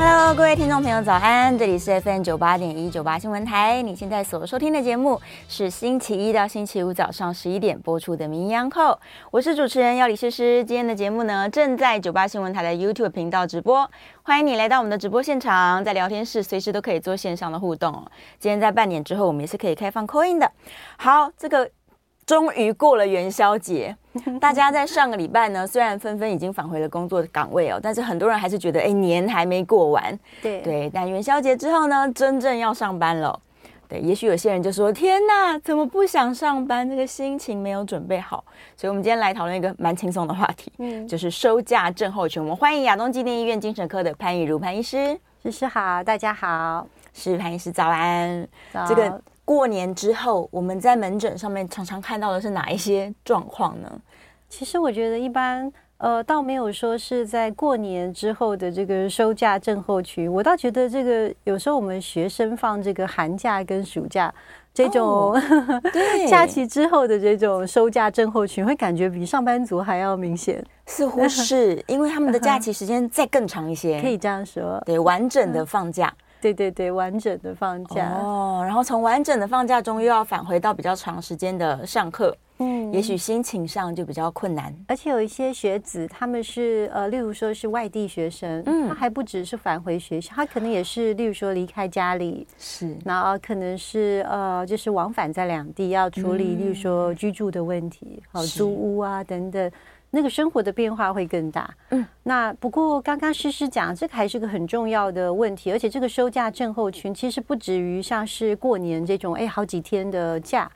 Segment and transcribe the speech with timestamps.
[0.00, 1.58] Hello，各位听众朋友，早安！
[1.58, 3.82] 这里是 FM 九八点一九八新闻台。
[3.82, 8.96] 你现在所收听的节目是星期一到星期五早上十一点播出的名医昂扣，
[9.32, 10.64] 我是主持人药理诗诗。
[10.64, 13.90] 今天的节目呢，正在九八新闻台的 YouTube 频道直播。
[14.22, 17.92] 欢迎你来到我们的直播现场，在聊天室随时都可以做线上的互动。
[18.38, 20.48] 今天在半点之后，我们也是可以开放 call in 的。
[20.96, 21.68] 好，这个
[22.28, 23.96] 终于过了元宵节，
[24.38, 30.18] 大家在上个礼拜呢，虽然纷纷已经返回了工作岗位哦，但是很多人还是觉得，哎，年还没过完。
[30.42, 33.40] 对对，但元宵节之后呢，真正要上班了。
[33.88, 36.86] 对，也许有些人就说：“天哪，怎么不想上班？
[36.86, 38.44] 这个心情没有准备好。”
[38.76, 42.42] 所以，我们今天来讨论一个蛮轻松的话题，嗯，就是收假症候群。
[42.42, 48.46] 我们欢迎亚东纪念医院精神科的潘怡如潘医师，医师好，大家好，是潘医师早安。
[48.70, 48.84] 早。
[48.84, 49.18] 这个
[49.48, 53.90] 过年之后，我们在门诊上面常常看到的是哪一些状况呢？
[54.46, 55.72] 其实我觉得一般。
[56.00, 64.32] 呃，倒没有说是在过年之后的这个收假症候群，我倒觉得这个有时候我们学生放这个寒假跟暑假
[64.72, 65.04] 这种、
[65.34, 65.42] 哦、
[66.28, 70.64] 假期之后的这种收假症候群，会感觉比上班族还要明显。
[70.86, 76.14] 似乎是因为他们的假期时间再更长一些， 可以这样说，对，完整的放假。
[76.40, 84.74] 对对对，完整的放假哦，然后从完整的放假中又要返回到比较长时间的上课，嗯，也许心情上就比较困难。
[84.86, 99.70] 而且有一些学子，他们是呃，例如说是外地学生，嗯，他还不只是返回学校，他可能也是，例如说离开家里，是，然后可能是呃，就是往返在两地要处理，嗯、例如说居住的问题，好租屋啊等等。
[100.10, 101.68] 那个生活的变化会更大。
[101.90, 110.70] 嗯，那不过刚刚诗诗讲，这个还是个很重要的问题，而且这个收假症候群其实不止于像是过年这种，哎，好几天的假。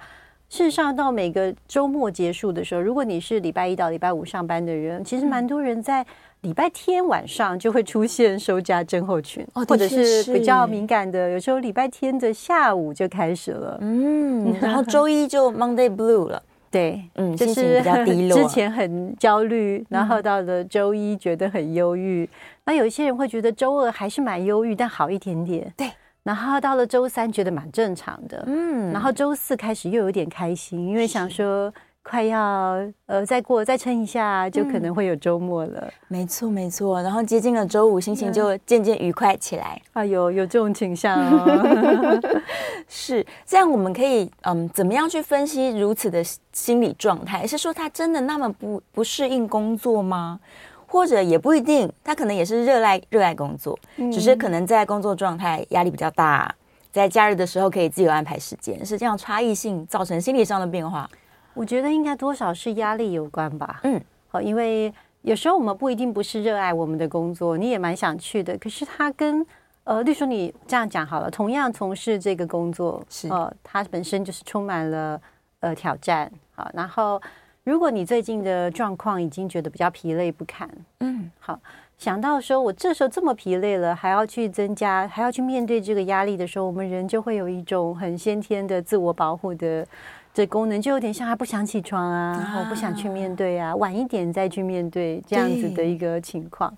[0.48, 6.04] 事实上，到每个周末结束的时候，如果你是礼拜一到礼拜五上班的人，其实蛮多人在
[6.42, 13.78] 礼拜天晚上就会出现收假症候群，哦，或者是比较敏感的，有时候礼拜天的下午就开始了。
[13.80, 16.42] 嗯， 然后周一就 Monday Blue 了。
[16.72, 22.24] 对，嗯，就是比较低落， 之前很焦虑，然后到了周一觉得很忧郁。
[22.24, 22.28] 嗯、
[22.64, 25.72] 那有一些人会觉得周二还是蛮忧郁，但好一点点。
[25.76, 25.88] 对，
[26.24, 31.72] 然后到了周三觉得蛮正常的，嗯，然后周四开始又有点开心，因为想说。
[32.02, 35.80] 快要呃，再过再撑一下，就可能会有周末了。
[35.86, 37.00] 嗯、没错，没错。
[37.00, 39.80] 然后接近了周五，心情就渐渐愉快起来。
[39.94, 42.20] 啊，有有这种倾向哦。
[42.88, 47.46] 是这样，我们可以嗯，怎么样去分析如此的心理状态？
[47.46, 50.40] 是说他真的那么不不适应工作吗？
[50.86, 56.54] 或者也不一定，他可能也是热爱热爱工作，嗯、只是可能在工作状态压力比较大，
[56.90, 61.08] 在假日的时候可以自由安排时间，是这样差异性造成心理上的变化。
[61.54, 63.80] 我觉得应该多少是压力有关吧。
[63.84, 64.92] 嗯，好，因为
[65.22, 68.56] 有时候我们不一定不是热爱我们的工作，你也蛮想去的。
[68.58, 69.46] 可是他跟
[69.84, 75.20] 呃，例如说你这样讲好了，同样从事这个工作，是呃，它本身就是充满了
[75.60, 76.30] 呃挑战。
[76.54, 77.20] 好，然后
[77.64, 80.68] 如果你最近的状况已经觉得比较疲累不堪，
[81.00, 81.60] 嗯，好，
[81.98, 89.86] 想到说我这时候这么疲累了，还要去增加，还要去面对这个压力的时候，我们人就会有一种很先天的自我保护的。
[90.34, 96.74] 这功能就有点像他不想起床啊，然后不想去面对啊，晚一点再去面对这样子的一个情况，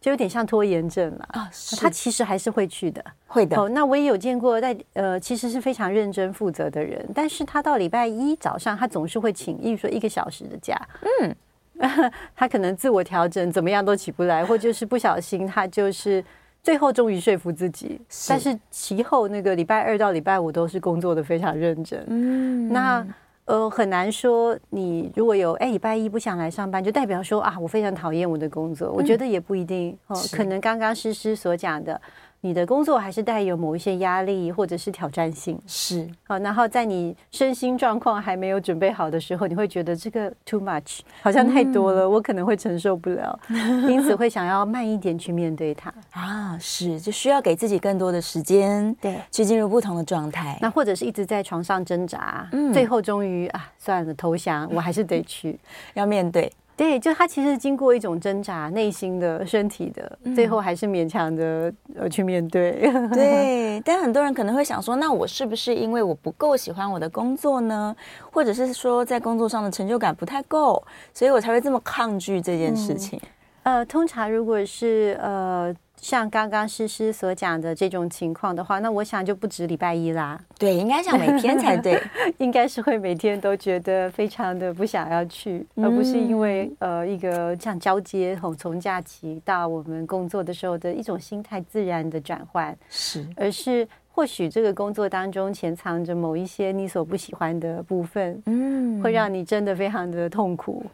[0.00, 1.50] 就有点像拖延症了啊。
[1.78, 3.60] 他其实还是会去的，会的。
[3.60, 10.74] 哦，那我也有见过在呃，其实是非常认真负责的人，但是他到礼拜一早上，他总是会请，例如说一个小时的假，
[11.20, 11.36] 嗯，
[12.34, 16.24] 他可能自我调整怎么样都起不来，或就是不小心他就是。
[16.64, 22.02] 最后终于说服自己，是，但是其后那个礼拜二到礼拜五都是工作的非常认真。
[22.08, 23.06] 嗯，那
[23.44, 28.88] 呃很难说，你如果有哎礼拜一不想来上班，就代表说啊我非常讨厌我的工作。
[28.88, 32.00] 嗯、我觉得也不一定哦，可能刚刚诗诗所讲的，
[32.44, 36.06] 你的工作还是带有某一些压力或者是挑战性，是。
[36.24, 43.40] 好，然后在你身心状况还没有准备好的时候，你会觉得这个 too much，好像太多了，嗯、我可能会承受不了，
[43.88, 45.90] 因此会想要慢一点去面对它。
[46.10, 55.58] 啊，是就需要给自己更多的时间，对，去进入不同的状态，那或者是一直在床上挣扎，嗯，最后终于啊，算了，投降，我还是得去，
[55.94, 56.52] 要面对。
[56.76, 62.72] 对，就他其实经过一种挣扎，内心的、身体的，最后还是勉强的呃去面对。
[63.12, 67.94] 对，但很多人可能会想说，那我是不是因为我不够喜欢我的工作呢？
[68.32, 70.82] 或者是说在工作上的成就感不太够，
[71.12, 73.20] 所以我才会这么抗拒这件事情？
[73.62, 75.74] 嗯、呃，通常如果是呃。
[75.96, 80.38] 像刚刚诗诗所讲的这种情况的话，那我想就不止礼拜一啦。
[80.58, 81.98] 对，应该想每天才对，
[82.38, 100.84] 应该是会每天都觉得非常的不想要去，嗯、而不是因为呃一个这样交接从从假期到我们工作的时候的一种心态自然的转换，是，而是或许这个工作当中潜藏着某一些你所不喜欢的部分，嗯，会让你真的非常的痛苦，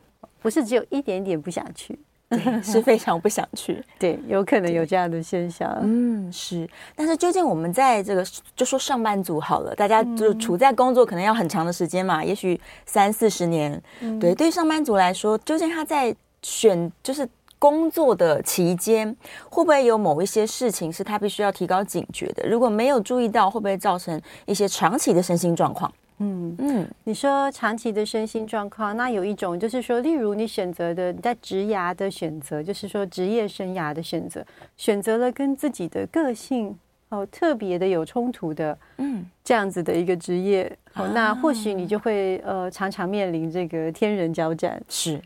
[0.40, 1.98] 不是只有一点点不想去。
[2.30, 3.82] 对， 是非常不想去。
[3.98, 5.68] 对，有可能有这样的现象。
[5.82, 6.68] 嗯，是。
[6.94, 8.24] 但是究竟我们在这个
[8.54, 13.82] 就说上班族好了，大家就处在工作可能要很长的时间嘛，也许三四十年。
[14.00, 17.28] 嗯、对，对于上班族来说，究竟他在选就是
[17.58, 19.14] 工作的期间，
[19.50, 22.48] 会不会有某一些事情是他必须要提高警觉的？
[22.48, 25.92] 如果没有注意到，会不会造成一些长期的身心状况？
[26.22, 34.44] 嗯嗯，你说长期的身心状况，那有一种就是说，例如你选择的你在职涯的选择，就是说职业生涯的选择，
[34.76, 36.78] 选择了跟自己的个性
[37.08, 44.78] 哦特别的有冲突的，嗯，这样子的一个职业，哦，那或许你就会呃常常面临这个天人交战。
[44.90, 45.18] 是，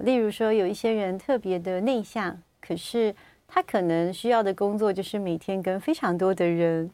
[0.00, 3.14] 例如说有一些人特别的内向，可是
[3.46, 6.90] 他可能需要的工作就是每天跟非常多的人。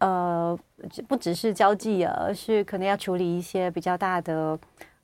[0.00, 0.58] 呃，
[1.06, 4.58] 不只是交际啊，而是可能要处理一些比较大的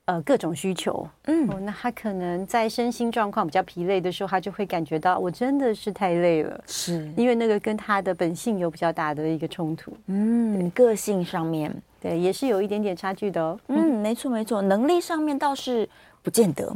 [0.06, 1.06] 呃各种需求。
[1.24, 9.92] 嗯、哦，那他可能在身心状况比较疲累的时候，他就会感觉到我真的是太累了，是因为那个跟他的本性有比较大的一个冲突。
[10.06, 11.70] 嗯，个性上面
[12.00, 13.60] 对也是有一点点差距的哦。
[13.68, 15.86] 嗯，没错没错，能力上面倒是
[16.22, 16.74] 不见得。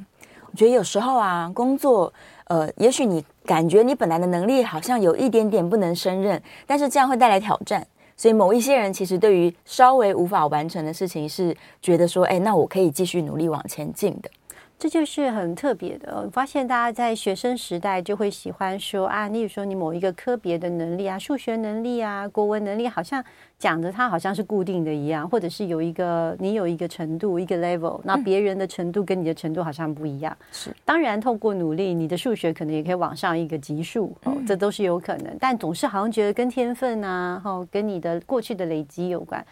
[0.51, 2.13] 我觉得有时候啊，工作
[2.49, 7.87] 呃，也许你感觉你本来的能力好像有一点点不能胜任，但是这样会带来挑战。
[8.21, 14.31] 所以某一些人其实对于稍微无法完成的事情，是觉得说，哎，那我可以继续努力往前进的。
[14.81, 16.23] 这就是很特别的。
[16.25, 23.23] 我发现大家在学生时代就会喜欢说啊，例如说你某一个科别的能力啊，数学能力啊，国文能力，好像
[23.59, 30.35] 讲的它好像是固定的一样，或者是有一个你有一个程度一个 level，那别人的程度跟你的程度好像不一样。
[30.51, 35.37] 是，当然透过努力，你的数学可能也可以往上一个级数，哦，这都是有可能。
[35.39, 39.45] 但总是好像觉得跟天分啊，哦，跟你的过去的累积有关。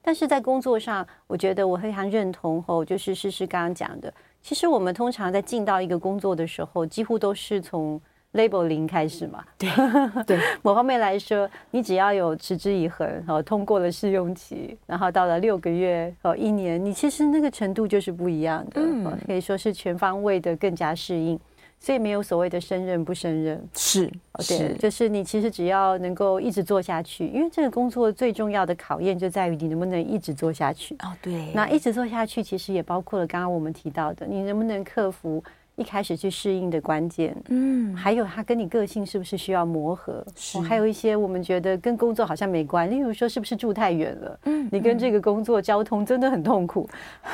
[0.00, 4.14] 但是在工作上，我觉得我非常认同哦，就是诗诗刚刚讲的。
[4.46, 8.00] 其实我们通常在进到一个工作的时候，几乎都是从
[8.34, 9.44] label 零开始嘛。
[9.58, 9.68] 对
[10.24, 21.36] 对，某方面来说，你只要有持之以恒，然后通过了试用期，然后到了六个月哦一年，你其实那个程度就是不一样的，嗯，可以说是全方位的更加适应。
[21.78, 30.94] 所以没有所谓的胜任不胜任，是，对，是就是你其实只要能够一直做下去，因为这个工作最重要的考验就在于你能不能一直做下去。
[30.96, 35.42] 哦，对，那一直做下去，其实也包括了刚刚我们提到的，你能不能克服。
[35.76, 40.24] 一开始去适应的关键，嗯，还有他跟你个性是不是需要磨合？
[40.34, 44.40] 是，还有一些我们觉得跟工作好像没关，例如说是不是住太远了？
[44.44, 46.88] 嗯，你跟这个工作交通真的很痛苦，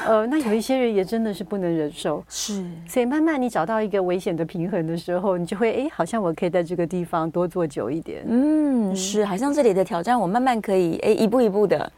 [0.06, 11.92] 呃，那有一些人也真的是不能忍受，是，所以慢慢你找到一个危险的平衡的时候，你就会哎，好像我可以在这个地方多做久一点，嗯，是，好像这里的挑战我慢慢可以哎一步一步的。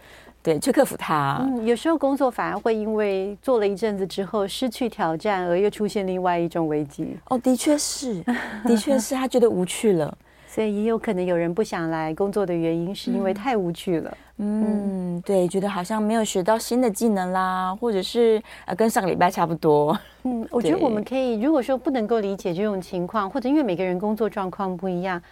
[0.45, 1.39] 对，去克服它。
[1.41, 7.17] 嗯，有时候工作反而会因为做了一阵子之后失去挑战，而又出现另外一种危机。
[7.31, 8.23] 哦，的确是，
[8.67, 10.15] 的确是他觉得无趣了，
[10.47, 14.19] 所以也有可能有人不想来工作的原因是因为太无趣了。
[14.37, 19.99] 嗯，嗯对，觉得好像没有学到新的技能啦，或者是呃跟上个礼拜差不多。
[20.25, 25.23] 嗯，我觉得我们 可以，如果说不能够理解这种情况，或者因为每个人工作状况不一样。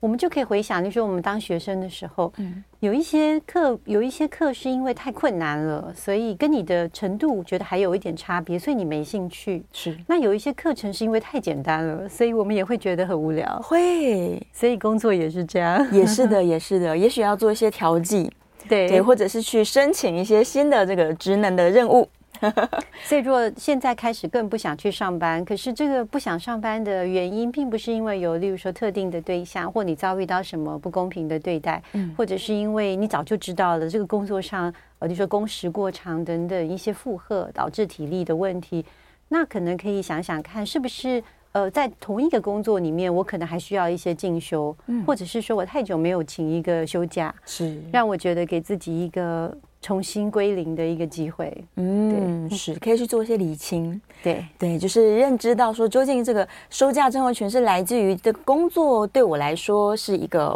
[0.00, 9.62] 我们就可以回想，就是说我们当学生的时候，嗯，有一些课，有一些课是因为太困难了，所以跟你的程度觉得还有一点差别，所以你没兴趣。
[9.74, 13.60] 是，那有一些课程是因为太简单了，所以我们也会觉得很无聊。
[13.62, 15.86] 会，所以工作也是这样。
[15.92, 18.32] 也是的， 也是的，也许要做一些调剂，
[18.66, 22.08] 对，对，或者是去申请一些新的这个职能的任务。
[23.04, 38.84] 所以，如果现在开始更不想去上班，可是这个不想上班的原因，并不是因为有，例如说特定的对象，或你遭遇到什么不公平的对待，嗯，或者是因为你早就知道了这个工作上，呃，就说工时过长等等一些负荷导致体力的问题，
[39.28, 49.54] 那可能可以想想看，是不是呃，在同一个工作里面，我可能还需要一些进修，嗯，或者是说我太久没有请一个休假，是让我觉得给自己一个。
[49.82, 60.54] 重新归零的一个机会，嗯， 是可以去做一些理清，对对，就是认知到说，究竟这个收假症候群是来自于的工作对我来说是一个，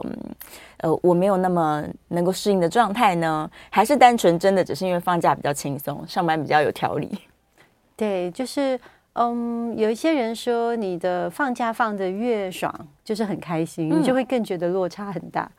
[0.78, 7.10] 呃，我没有那么能够适应的状态呢，还是单纯真的只是因为放假比较轻松，上班比较有条理？
[7.96, 8.78] 对，就是
[9.14, 12.70] 嗯，有一些人说，你的放假放的越爽，
[13.02, 15.50] 就是很开心，嗯、你就会更觉得落差很大，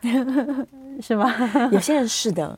[1.02, 1.34] 是吗？
[1.72, 2.56] 有些人是的。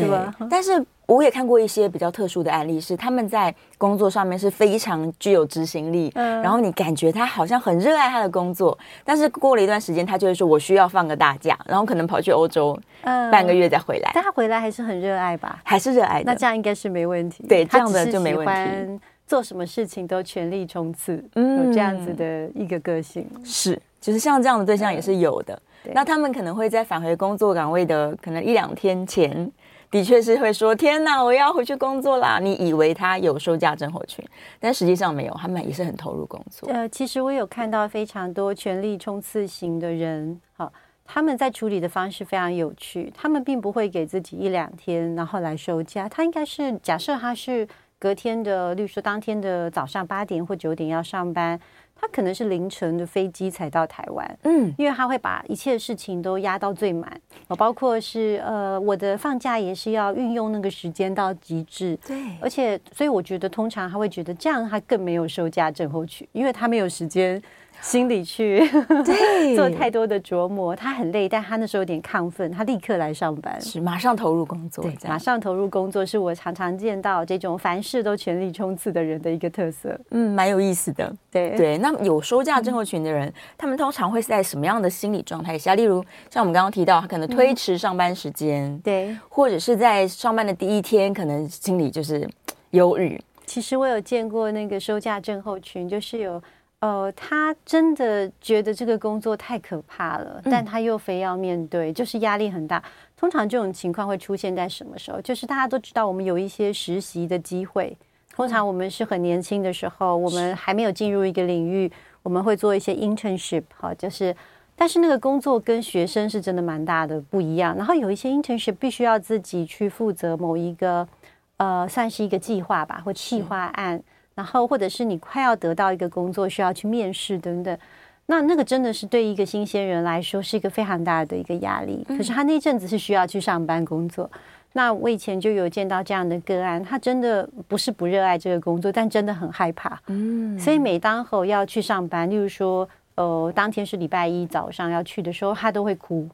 [0.00, 15.60] 对，但是我也看过一些比较特殊的案例，是他们在工作上面是非常具有执行力，嗯，然后你感觉他好像很热爱他的工作，但是过了一段时间，他就会说：“我需要放个大假，然后可能跑去欧洲，嗯，半个月再回来。”但他回来还是很热爱吧？
[15.62, 16.32] 还是热爱的？
[16.32, 17.44] 那这样应该是没问题。
[17.46, 19.00] 对，这样的就没问题。
[19.26, 25.58] 做什么事情都全力冲刺，嗯，有这样子的一个个性是，就是像这样的对象也是有的。
[25.92, 29.50] 那他们可能会在返回工作岗位的可能一两天前。
[29.90, 32.38] 的确是会说天哪，我要回去工作啦！
[32.40, 34.24] 你以为他有休假症候群，
[34.58, 36.68] 但实际上没有，他们也是很投入工作。
[36.70, 40.72] 呃，其实我有看到非常多全力冲刺型的人，好，
[41.04, 43.12] 他们在处理的方式非常有趣。
[43.14, 46.08] 他们并不会给自己一两天，然后来休假。
[46.08, 47.66] 他应该是假设他是
[47.98, 51.60] 隔天的，例如说当天的早上八点或九点要上班。
[52.04, 57.18] 他可能是凌晨的飞机才到台湾，嗯，因为他会把一切事情都压到最满，
[57.56, 67.42] 包括是呃，我的放假也是要运用那个时间到极致，对，而且所以我觉得通常他会觉得这样他更没有休假症候群，因为他没有时间。
[67.84, 68.66] 心里去
[69.04, 81.78] 对 做太多的琢磨，他很累，但他那时候有点亢奋，他立刻来上班，是马上投入工作，对，马上投入工作是我常常见到这种凡事都全力冲刺的人的一个特色，嗯，蛮有意思的，对对。
[81.78, 85.74] 那有休假症候群的人，嗯，他们通常会是在什么样的心理状态下？
[85.74, 92.26] 例如像我们刚刚提到，他可能推迟上班时间，嗯，对，或者是在上班的第一天，可能心里就是
[92.72, 93.20] 忧郁。
[93.44, 96.42] 其实我有见过那个休假症候群，就是有。
[96.84, 102.82] 呃，他真的觉得这个工作太可怕了，但他又非要面对，就是压力很大。
[103.16, 105.18] 通常这种情况会出现在什么时候？
[105.22, 107.96] 就是大家都知道，我们有一些实习的机会。
[108.30, 111.90] 通常我们是很年轻的时候，我们还没有进入一个领域，
[112.22, 114.36] 我们会做一些 internship，哈，就是，
[114.76, 117.74] 但是那个工作跟学生是真的蛮大的不一样。
[117.74, 121.08] 然后有一些 internship 必须要自己去负责某一个，
[121.56, 124.02] 呃，算是一个计划吧，或计划案。
[124.34, 127.78] 然后，或者是你快要得到一个工作，需要去面试等等，
[128.26, 132.04] 那那个真的是对一个新鲜人来说是一个非常大的一个压力。
[132.08, 134.30] 可是他那阵子是需要去上班工作。
[134.76, 139.96] 那我以前就有见到这样的个案，他真的不是不热爱这个工作，但真的很害怕。
[140.08, 146.28] 嗯，所以每当后要去上班，例如说，呃，当天是礼拜一早上要去的时候，他都会哭。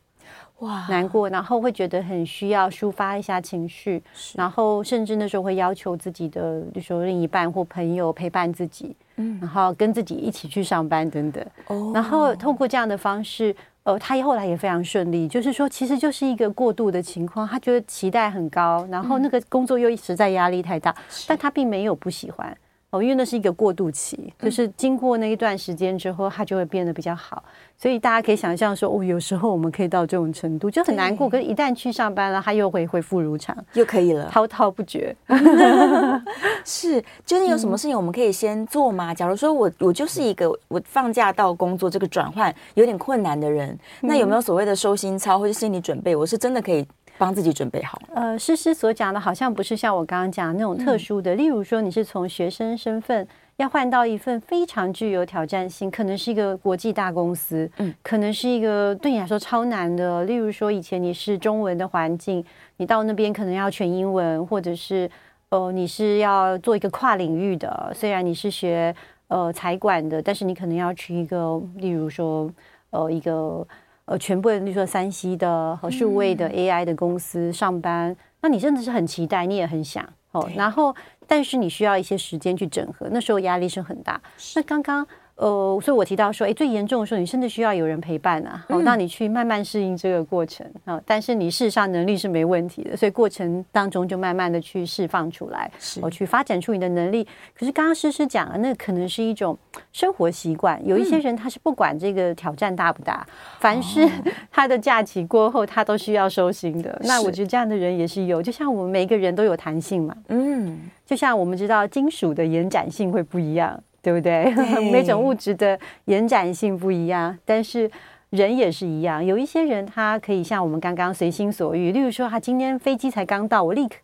[0.60, 4.02] 哇，难过，然后会觉得很需要抒发一下情绪，
[4.34, 11.44] 然后甚至那时候会要求自己的，比如说另一半或朋友陪伴自己，嗯，然后跟自己一起去上班等等。
[11.66, 20.94] 哦，然后通过这样的方式，呃，他后来也非常顺利，就是说其实就是一个过度的情况，他觉得期待很高，然后那个工作又实在压力太大，
[21.26, 22.54] 但他并没有不喜欢。
[22.90, 27.42] 哦，因为那是一个过渡期，就是经过那一段时间之后，它就会变得比较好。
[27.76, 31.28] 所以大家可以想象说，哦，有时候我们可以到这种程度，就很难过。
[31.28, 35.16] 可是，一旦去上班了，它又会恢复如常，又可以了，滔滔不绝。
[36.64, 39.14] 是，就是有什么事情我们可以先做吗？
[39.14, 46.16] 假如说我我就是一个我放假到工作这个转换有点困难的人，那有没有所谓的收心操或者心理准备？
[46.16, 46.84] 我是真的可以。
[47.20, 48.00] 帮自己准备好。
[48.14, 51.34] 呃，诗诗所讲的，好像不是像我刚刚讲的那种特殊的。
[51.34, 60.24] 嗯、例如说，你是从学生身份要换到一份非常具有挑战性，可能是一个国际大公司，嗯，可能是一个对你来说超难的。
[60.24, 62.42] 例如说，以前你是中文的环境，
[62.78, 65.10] 你到那边可能要全英文，或者是
[65.50, 67.92] 呃，你是要做一个跨领域的。
[67.94, 68.94] 虽然你是学
[69.28, 72.50] 呃财管的，但是你可能要去一个，例如说
[72.88, 73.66] 呃一个。
[74.10, 80.50] 呃，全部的，比如说山西的和数位的 AI 的公司上班，嗯、那你真的是很期待，你也很想哦。
[80.56, 80.92] 然后，
[81.28, 84.20] 但是你需要一些时间去整合，那时候压力是很大。
[84.56, 85.06] 那刚刚
[85.40, 91.00] 呃，所以我提到说，哎，最严重的时候，你甚至需要有人陪伴啊，好、嗯，让你去慢慢适应这个过程啊。
[91.06, 95.70] 但是你事实上能力是没问题的，所以过程当中就慢慢的去释放出来，
[96.02, 97.26] 我去发展出你的能力。
[97.58, 99.58] 可是刚刚诗诗讲了，那可能是一种
[99.94, 100.78] 生活习惯。
[100.86, 104.06] 有一些人他是不管这个挑战大不大，嗯、凡是
[104.52, 107.00] 他的假期过后，他都需要收心的。
[107.04, 113.82] 那我觉得这样的人也是有，就像我们每一个人都有弹性嘛，嗯，就像我们知道金属的延展性会不一样。
[114.02, 114.52] 对不对？
[114.54, 117.90] 对 每种物质的延展性不一样，但是
[118.30, 119.24] 人也是一样。
[119.24, 123.96] 有一些人他可以像我们刚刚随心所欲，例如说他今天飞机才刚到，我立刻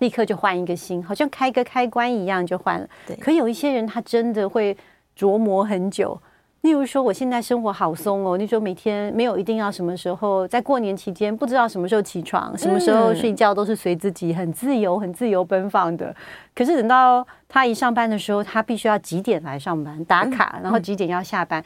[0.00, 2.88] 立刻就换一个心，好像开个开关一样就换了。
[3.06, 3.16] 对。
[3.16, 4.76] 可有一些人他真的会
[5.16, 6.20] 琢磨很久。
[6.62, 8.36] 例如说，我现在生活好松哦。
[8.36, 16.14] 你说每天没有一定要什么时候，在过年期间不知道什么时候起床，什么时候睡觉都是随自己，很自由、很自由奔放的。
[16.54, 21.64] 可是等到他一上班的时候，他必须要几点来上班打卡，然后几点要下班。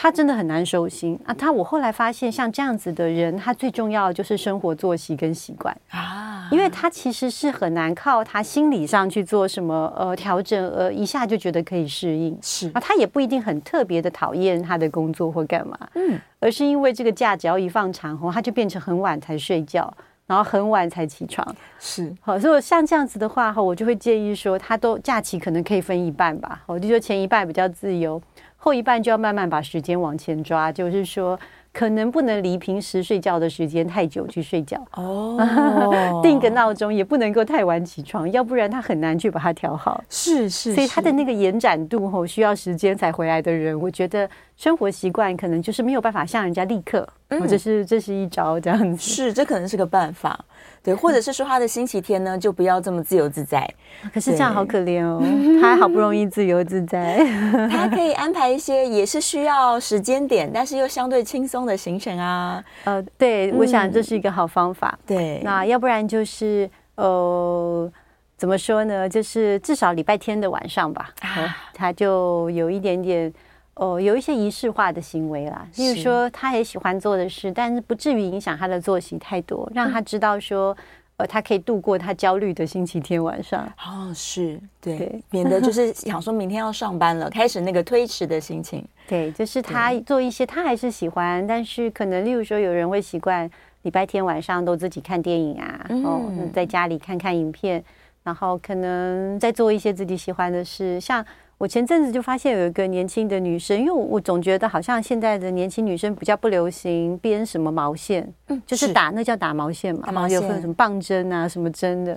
[0.00, 1.18] 他真的很难收心。
[1.26, 1.34] 啊！
[1.34, 5.76] 他我后来发现，像这样子的人，他最重要的就是生活作息跟习惯。
[5.90, 12.38] 啊，因为他其实是很难靠他心理上去做什么呃调整，呃一下就觉得可以适应。
[12.40, 12.70] 是。
[12.74, 19.92] 啊，他也不一定很特别的讨厌他的工作或干嘛，嗯，而是因为这个假只要一放长后，他就变成很晚才睡觉，
[20.28, 21.44] 然后很晚才起床，
[21.80, 22.14] 是。
[22.20, 28.22] 好，所以像这样子的话哈，我就会建议说，他都假期可能可以分一半吧，我就说前一半比较自由。
[28.60, 31.38] 后一半就要慢慢把时间往前抓，就是说，
[31.72, 40.02] 可能不能离平时睡觉的时间太久去睡觉哦， 定个闹钟也不能够太晚起床，要不然他很难去把它调好。
[40.10, 48.98] 是是，所以他的那个延展度吼需要时间才回来的人，我觉得生活习惯可能就是没有办法像人家立刻，或者是这是一招这样子。
[48.98, 50.44] 是，这可能是个办法。
[50.88, 53.68] 对，或者是说他的星期天呢，就不要这么自由自在。
[54.14, 55.22] 可是这样好可怜哦，
[55.60, 57.18] 他好不容易自由自在，
[57.70, 62.64] 他可以安排一些也是需要时间点，但是又相对轻松的行程啊。
[62.84, 64.98] 呃，对，我想这是一个好方法。
[65.02, 67.92] 嗯、对，那要不然就是呃，
[68.38, 69.06] 怎么说呢？
[69.06, 73.30] 就是至少礼拜天的晚上吧，啊、他就有一点点。
[73.78, 80.76] 哦，有一些仪式化的行为啦，例如说他也喜欢做的事，但是不至于影响他的作息太多，让他知道说，
[81.16, 83.72] 呃，他可以度过他焦虑的星期天晚上。
[83.78, 88.84] 哦，是对，对，免得就是想说明天要上班了，开始那个推迟的心情。
[89.06, 93.48] 对，就是他做一些他还是喜欢，但是可能例如说有人会习惯
[93.82, 97.82] 礼拜天晚上都自己看电影啊，嗯、哦，在家里看看影片，
[98.28, 101.24] 然后可能再做一些自己喜欢的事，像。
[101.56, 112.16] 我前阵子就发现有一个年轻的女生，因为我总觉得好像现在的年轻女生比较不流行编什么毛线，嗯，就是打那叫打毛线嘛，打毛线有分什么棒针啊，什么针的。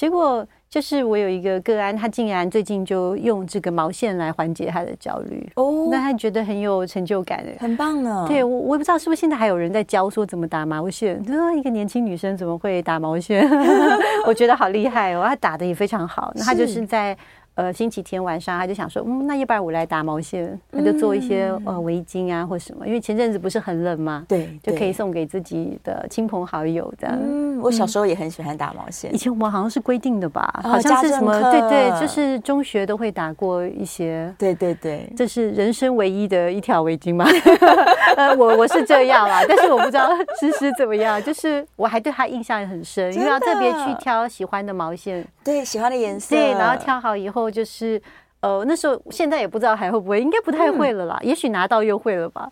[0.00, 8.24] 结果就是我有一个个案，他竟然最近就用这个毛线来缓解他的焦虑哦，那他觉得很有成就感的，很棒呢。
[8.26, 13.46] 对，我我也不知道是不是现在还有人在教说怎么打毛线，就说一个年轻女生怎么会打毛线？
[14.26, 17.14] 我觉得好厉害哦，她打的也非常好，那她就是在。
[17.60, 24.24] 呃，星期天晚上，他就想说，嗯，那要不然我来打毛线，他就做一些呃围巾啊或什么，因为前阵子不是很冷嘛？
[24.26, 27.14] 对，就可以送给自己的亲朋好友这样。
[27.20, 31.38] 嗯，我小时候也很喜欢打毛线，以前我们好像是规定的吧，好像是什么？
[31.52, 34.34] 对对，就是中学都会打过一些。
[34.38, 37.26] 对对对，这是人生唯一的一条围巾吗？
[38.16, 40.08] 呃，我我是这样啦， 但是我不知道
[40.40, 47.49] 诗诗怎么样，就是我还对他印象也很深，因为要特别去挑喜欢的毛线，对，喜欢的颜色，对，然后挑好以后。
[47.50, 48.00] 就是，
[48.40, 51.18] 呃，那时候现在也不知道还会不会，应该不太会了啦。
[51.22, 52.48] 嗯、也许拿到又会了吧，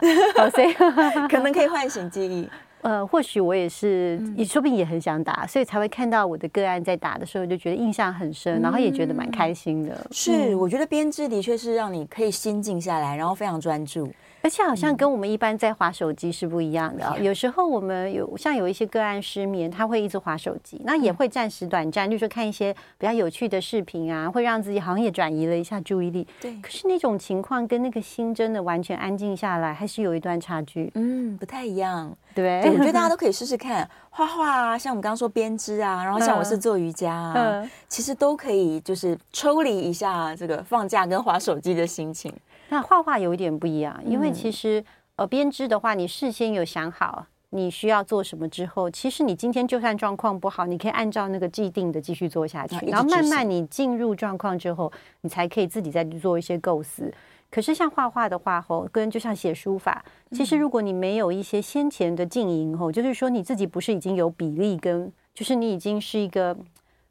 [0.54, 0.72] 所以
[1.28, 2.48] 可能可以唤醒记忆。
[2.80, 10.06] 呃，或许我也是，也说不定也很想打，所以才会看到我的个案在打的时候，就觉得印象很深，然后也觉得蛮开心的。
[10.12, 14.08] 是，我觉得编织的确是让你可以心静下来，然后非常专注。
[14.42, 17.04] 而且好像跟我们一般在划手机是不一样的。
[17.16, 26.26] 嗯、有时候我们有像有一些个案失眠，他会一直划手机，那也会暂时短暂，就是说看一些比较有趣的视频啊，会让自己好像也转移了一下注意力。
[26.40, 26.56] 对。
[26.62, 30.90] 可是那种情况跟那个心真的完全安静下来，还是有一段差距。
[30.94, 32.16] 嗯，不太一样。
[32.34, 32.60] 对。
[32.62, 42.32] 对，我觉得大家 都可以试试看画画啊，像我们刚刚说编织啊，然后像我是做瑜伽啊，嗯、其实都可以就是抽离一下这个放假跟划手机的心情。
[42.68, 44.84] 那画画有一点不一样，因为其实
[45.16, 57.12] 呃编织的话，你事先有想好你需要做什么之后，其实你今天就算状况不好，你可以按照那个既定的继续做下去，然后慢慢你进入状况之后，你才可以自己再去做一些构思。
[57.50, 66.54] 可是像画画的话，吼，跟就像写书法，其实如果你没有一些先前的经营，吼，就是说你自己不是已经有比例跟，就是你已经是一个。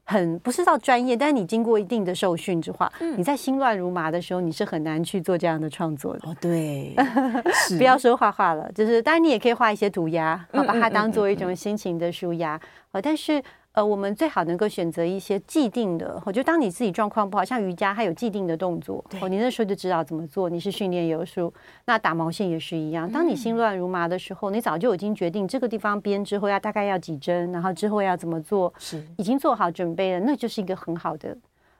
[0.08, 6.28] 很不是到专业，但是你经过一定的受训之后，嗯、你在心乱如麻的时候，你是很难去做这样的创作的。
[6.28, 6.94] 哦，对，
[7.76, 12.58] 不要说画画了，就是当然你也可以画一些涂鸦，好把它当做一种心情的舒压。
[12.92, 13.42] 呃，但是。
[13.78, 20.50] 呃，我们最好能够选择一些既定的，我觉得当你自己状况不好，像瑜伽，它有既定的动作，哦，你那时候就知道怎么做。
[20.50, 23.08] 你是训练有素，那打毛线也是一样。
[23.08, 31.36] 当你心乱如麻的时候，你早就已经决定这个地方编之后要大概要几针，然后之后要怎么做，是已经做好准备了，那就是一个很好的。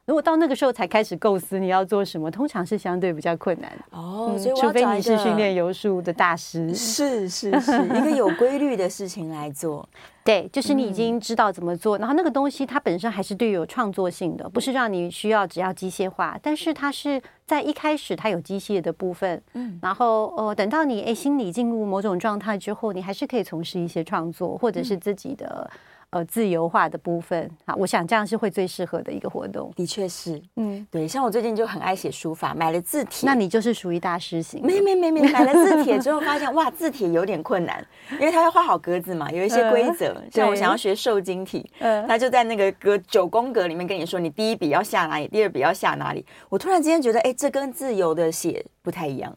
[0.08, 4.32] 如果到那个时候才开始构思你要做什么，通常是相对比较困难哦。
[4.34, 9.86] 嗯、除非你是训练游术的大师，是是是，一个有规律的事情来做。
[10.24, 25.70] 对，就是你已经知道怎么做，嗯、然后那个东西它本身还是对有创作性的，不是让你需要只要机械化，但是它是在一开始它有机械的部分，嗯，然后呃等到你哎心理进入某种状态之后，你还是可以从事一些创作或者是自己的。
[25.70, 25.78] 嗯
[26.10, 29.70] 呃，自由化的部分，好，我想这样是会最适合的一个活动。
[29.76, 33.26] 的确是，嗯，对，像我最近就很爱写书法，买了字帖。
[33.26, 34.64] 那你就是属于大师型。
[34.64, 40.14] 没没没没，买了字帖之后发现，哇，字帖有点困难，因为它要画好格子嘛，有一些规则。
[40.14, 46.24] 呃、像我想要学瘦金体，嗯、呃，他就在那个格九宫格里面跟你说，你第一笔要下哪里，第二笔要下哪里。
[46.48, 49.30] 我突然之间觉得，哎，这跟自由的写不太一样。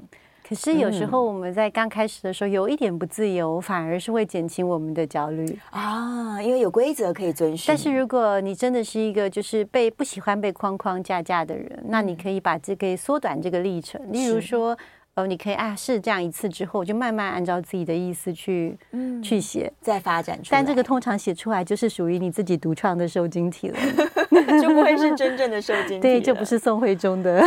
[0.51, 7.65] 可是有时候我们在刚开始的时候有一点不自由，嗯、反而是会减轻我们的焦虑啊，因为有规则可以遵循。
[7.69, 14.77] 但是如果你真的是一个就是被不喜欢被框框架架的人，嗯、那你可以把这个缩短这个历程，例如说。
[15.15, 20.59] 哦，你可以啊，试这样一次之后，就慢慢按照自己的意思去，嗯，去写，再发展出来。
[20.59, 23.77] 但这个通常写出来就是属于你自己独创的瘦金体了
[24.61, 25.99] 就不会是真正的瘦金体。
[25.99, 27.41] 对，就不是宋徽宗的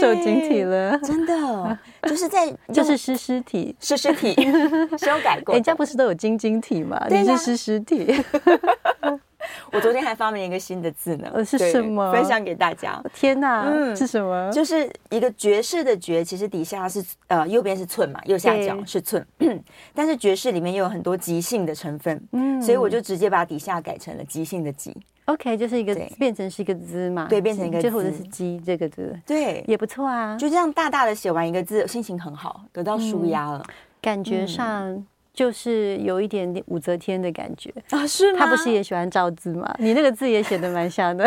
[0.00, 0.96] 瘦金 体了。
[1.00, 4.34] 真的，就是在就是湿湿体，湿湿体
[4.96, 5.54] 修改过。
[5.54, 7.04] 人家不是都有晶晶体吗？
[7.10, 8.14] 你是湿湿体。
[9.72, 12.12] 我昨天还发明一个新的字呢，呃，是什么？
[12.12, 13.02] 分享给大家。
[13.14, 14.50] 天哪，嗯，是什么？
[14.52, 19.24] 就是一个爵士的爵，其实底下是呃右边是寸嘛，右下角是寸，
[19.94, 24.96] 但是爵士里面又有很多即兴的成分，嗯，所以我就直接把底下改成了即兴的即。
[25.26, 30.36] OK，就是一个变成是一个字嘛，对，变成一个字，或者是鸡这个字，对，也不错啊。
[30.36, 33.64] 就这样大大的写完一个字，心情很好，得到舒压了，
[34.00, 35.06] 感觉上。
[35.34, 38.38] 就是有一点点武则天的感觉啊，是吗？
[38.38, 39.74] 他不是也喜欢造字吗？
[39.80, 41.26] 你那个字也写的蛮像的，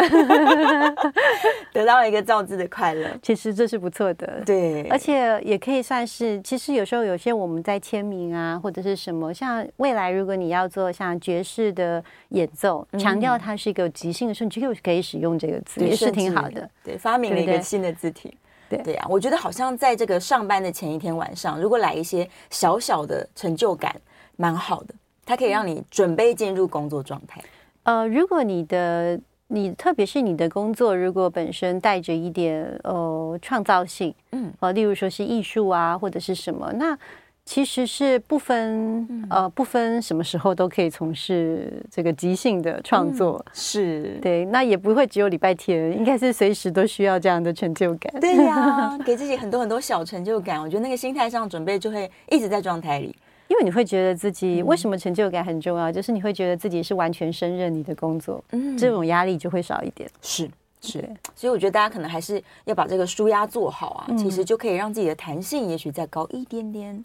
[1.73, 4.43] 得到了一个造字的快乐，其实这是不错的。
[4.45, 16.69] 对，而且也可以算是，其实有时候有些我们在签名啊，或者是什么，像未来如果你要做像爵士的演奏，强调它是一个即兴的时候，你就可以使用这个字，也是挺好的。
[16.83, 18.29] 对，发明了一个新的字体。
[18.29, 18.37] 对
[18.83, 23.95] 对啊，我觉得好像在这个上班的前一天晚上，如果来一些小小的成就感，
[24.35, 24.93] 蛮好的。
[25.25, 27.41] 它可以让你准备进入工作状态。
[27.83, 36.97] 呃，如果你的你特别是你的工作，如果本身带着一点呃创造性，嗯，呃，例如说是艺术啊，或者是什么，那。
[37.45, 44.19] 其实是不分呃不分什么时候都可以从事这个即兴的创作，嗯、是。
[44.19, 48.19] 对，那也不会只有礼拜天，应该是随时都需要这样的成就感。
[48.19, 53.15] 对呀、啊， 给自己很多很多小成就感，我觉得那个心态上准备就会一直在状态里，
[53.47, 60.09] 因为你会觉得自己为什么成就感很重要，就是你会觉得自己是完全胜任你的工作，嗯，这种压力就会少一点。
[60.19, 60.49] 是
[60.81, 67.03] 是，所以我觉得大家可能还是要把这个舒压做好啊，嗯、其实就可以让自己的弹性也许再高一点点。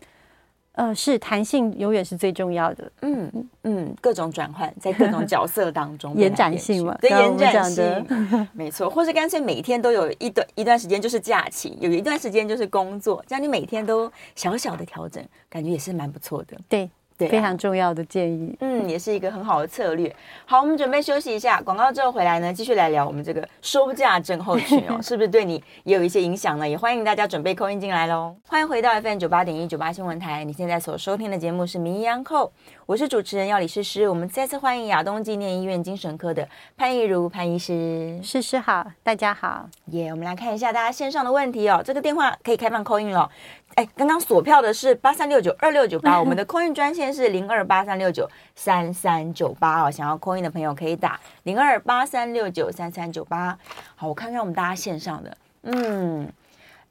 [0.72, 2.92] 呃，是弹性永远是最重要的。
[3.02, 8.88] 嗯嗯，各种转换在各种角色当中， 延展性嘛，对，延展性，没错。
[8.88, 16.56] 或是干脆每天都有一段一段时间就是假期，有一段时间就是工作，这样你每天都小小的调整，感觉也是蛮不错的。
[16.68, 16.88] 对。
[17.26, 20.14] 对啊、非常重要的建议，嗯，也是一个很好的策略。
[20.46, 26.68] 好，我们准备休息一下，广告之后回来呢，继续来聊我们这个收假症候群哦， 是不是对你也有一些影响呢？
[26.68, 28.34] 也欢迎大家准备 call in 进来喽。
[28.46, 32.46] 欢迎回到 FM 九八点一九八新闻台，你现在所收听的节目是《名医央叩》，
[32.86, 34.08] 我是主持人药理诗诗。
[34.08, 40.08] 我们再次欢迎亚东纪念医院精神科的潘怡如潘医师，诗诗好，大家好，耶。
[40.08, 43.30] Yeah, 我们来看一下大家线上的问题哦，这个电话可以开放 call in 了。
[43.76, 49.90] 哎，刚刚锁票的是八三六九二六九八， 我们的 call in 专线是零二八三六九三三九八哦。
[49.90, 53.56] 想要 call in 的朋友可以打零二八三六九三三九八。
[53.94, 56.28] 好，我看看我们大家线上的，嗯，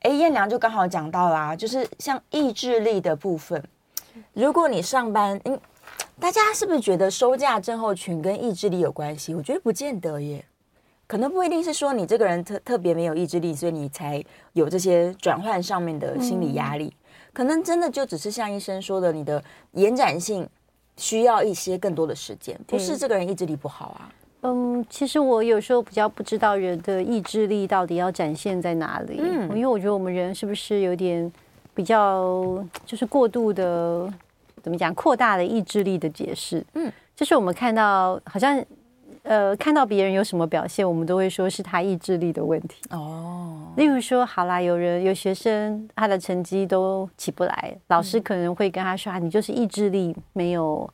[0.02, 3.62] 哎，燕良就刚好讲到啦，就是像意志力的部分，
[4.34, 5.60] 如果你上班，嗯，
[6.20, 9.36] 大家是不是觉得收假症候群跟意志力有关系？
[9.36, 10.44] 我觉得不见得耶。
[11.10, 16.86] 可能不一定是说你这个人特特别没有意志力，所以你才有这些转换上面的心理压力。
[16.86, 20.48] 嗯、可能真的就只是像医生说的，你的延展性
[20.98, 24.14] 需要一些更多的时间，不是这个人意志力不好啊。
[24.42, 29.18] 嗯，其实我有时候比较不知道人的意志力到底要展现在哪里。
[29.20, 31.30] 嗯，因为我觉得我们人是不是有点
[31.74, 34.08] 比较就是过度的
[34.62, 36.64] 怎么讲扩大了意志力的解释？
[36.76, 38.64] 嗯，就是我们看到好像
[39.30, 42.82] 呃看到别人有什么表现，我们都会说是他意志力的问题。
[42.90, 50.92] 哦，例如说，好啦，有人有学生他的成绩都起不来，老师可能会跟他说：“啊，你就是意志力没有。”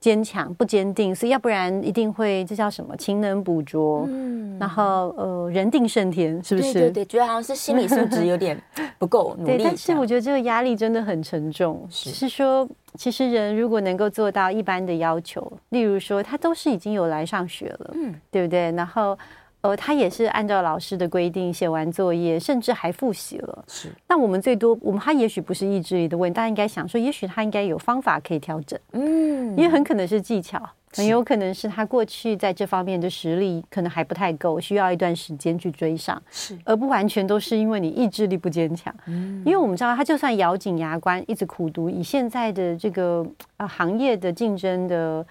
[0.00, 6.72] 坚强不坚定，所以要不然一定会这叫什么勤能补拙，嗯，然后呃人定胜天，是不是？
[6.72, 8.60] 对对对，觉得好像是心理素质有点
[8.98, 9.58] 不够努力。
[9.58, 11.86] 对，但是我觉得这个压力真的很沉重。
[11.90, 18.72] 是，是说，其实人如果能够做到一般的要求，例如说他都是已经有来上学了，嗯，对不对？
[18.72, 19.18] 然后。
[19.62, 23.64] 呃，他也是按照老师的规定写完作业，甚至还复习了。
[23.68, 28.78] 是，那我们最多，我们他也许不是意志力的问题，大家应该想说，也许他应该有方法可以调整。
[28.92, 30.58] 嗯，因为很可能是技巧，
[30.94, 36.20] 很有可能是他过去在这方面的实力可能还不太够，需要一段时间去追上。
[36.30, 38.94] 是，而不完全都是因为你意志力不坚强。
[39.08, 43.26] 嗯，因为我们知道，他就算咬紧牙关一直苦读，以现在的这个
[43.58, 45.26] 呃行业的竞争的。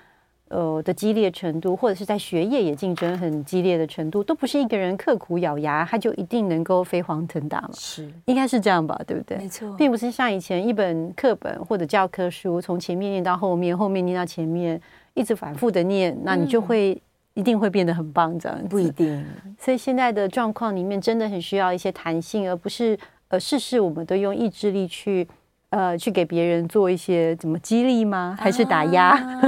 [0.50, 7.70] 呃的激烈程度，或者是在学业也竞争很激烈的程度，都不是一个人刻苦咬牙，他就一定能够飞黄腾达嘛？
[7.74, 9.00] 是，应该是这样吧？
[9.08, 9.38] 对不对？
[9.38, 14.82] 没错，并不是像以前一本课本或者教科书，从前面念到后面，后面念到前面，
[15.14, 17.02] 一直反复的念，那你就会、嗯、
[17.36, 19.26] 一定会变得很棒，这样不一定。
[19.58, 25.28] 所以现在的状况里面，真的很需要一些弹性，而不是呃事事我们都用意志力去。
[25.70, 28.36] 呃，去给别人做一些怎么激励吗？
[28.40, 29.10] 还是打压？
[29.10, 29.42] 啊、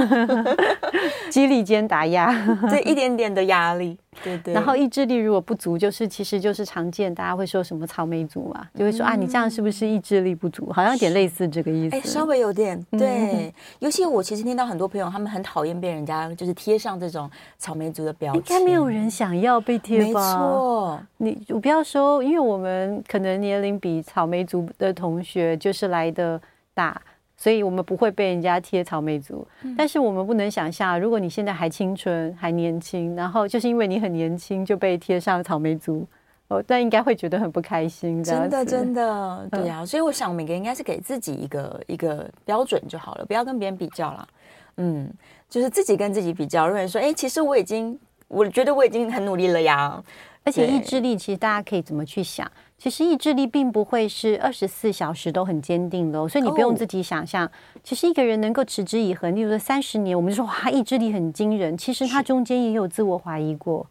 [1.30, 2.32] 激励兼打压，
[2.70, 3.98] 这一点点的压力。
[4.22, 10.70] 对对，然后意志力如果不足，就是其实就是常见，大家会说什么草莓族嘛，就会说、嗯、啊，你这样是不是意志力不足？
[10.70, 11.96] 好像有点类似这个意思。
[11.96, 13.08] 哎，稍微有点对。
[13.08, 18.40] 嗯、尤其我其实听到很多朋友，他们很讨厌被人家就是贴上这种草莓族的标签。
[18.40, 20.20] 应该没有人想要被贴吧？
[20.20, 26.40] 没错，你我不要说，因为我们可能年龄比草莓族的同学就是来的
[26.74, 27.00] 大。
[27.42, 36.06] 所以我们不会被人家贴草莓族，嗯、但是我们不能想象，如果你现在还青春还年轻，然后就是因为你很年轻就被贴上草莓族，
[36.46, 38.22] 哦，但应该会觉得很不开心。
[38.22, 39.82] 真的，真的，对呀、啊。
[39.82, 44.28] 嗯、所以我想，每个人应该是给自己一个一个标准就好了，不要跟别人比较了。
[44.76, 45.12] 嗯，
[45.48, 50.00] 就是自己跟自己比较，认为说，哎，其实我已经，我觉得我已经很努力了呀。
[50.44, 52.48] 而且意志力，其实大家可以怎么去想？
[52.82, 57.48] 其实意志力并不会是二十四小时都很坚定的，所以你不用自己想象。
[57.84, 61.78] 其实一个人能够持之以恒，例如说三十年，我们就说哇，意志力很惊人。
[61.78, 63.86] 其实他中间也有自我怀疑过，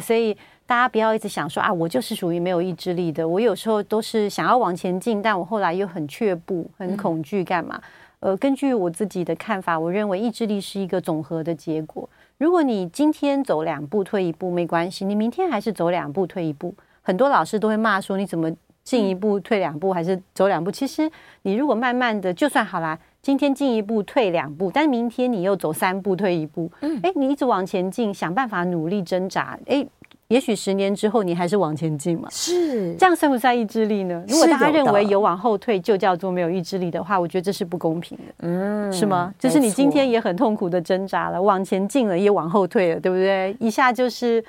[0.00, 0.32] 所以
[0.66, 3.26] 大家不要一直想说啊，我就是属于没有意志力的。
[3.26, 7.82] 我有时候都是想要往前进，但我后来又很却步、很恐惧，干嘛？
[8.20, 12.08] 呃，根据我自己的看法，我认为意志力是一个总和的结果。
[12.36, 16.72] 如果你今天走两步退一步没关系，你明天还是走两步退一步。
[17.08, 29.86] 很多老师都会骂说：“你怎么进一步退两步，还是走两步？”其实你如果慢慢的，就算好啦，今天进一步退两步，但是明天你又走三步退一步，嗯，哎，你一直往前进，想办法努力挣扎，哎，
[30.26, 32.28] 也许十年之后你还是往前进嘛。
[32.30, 34.22] 是这样算不算意志力呢？
[34.28, 39.32] 如果大家认为有往后退就叫做没有意志力的话，我觉得这是不公平的，嗯，是吗？
[39.38, 43.56] 就是你今天也很痛苦的挣扎了，往前进了也往后退了，对不对？
[43.58, 44.44] 一下就是。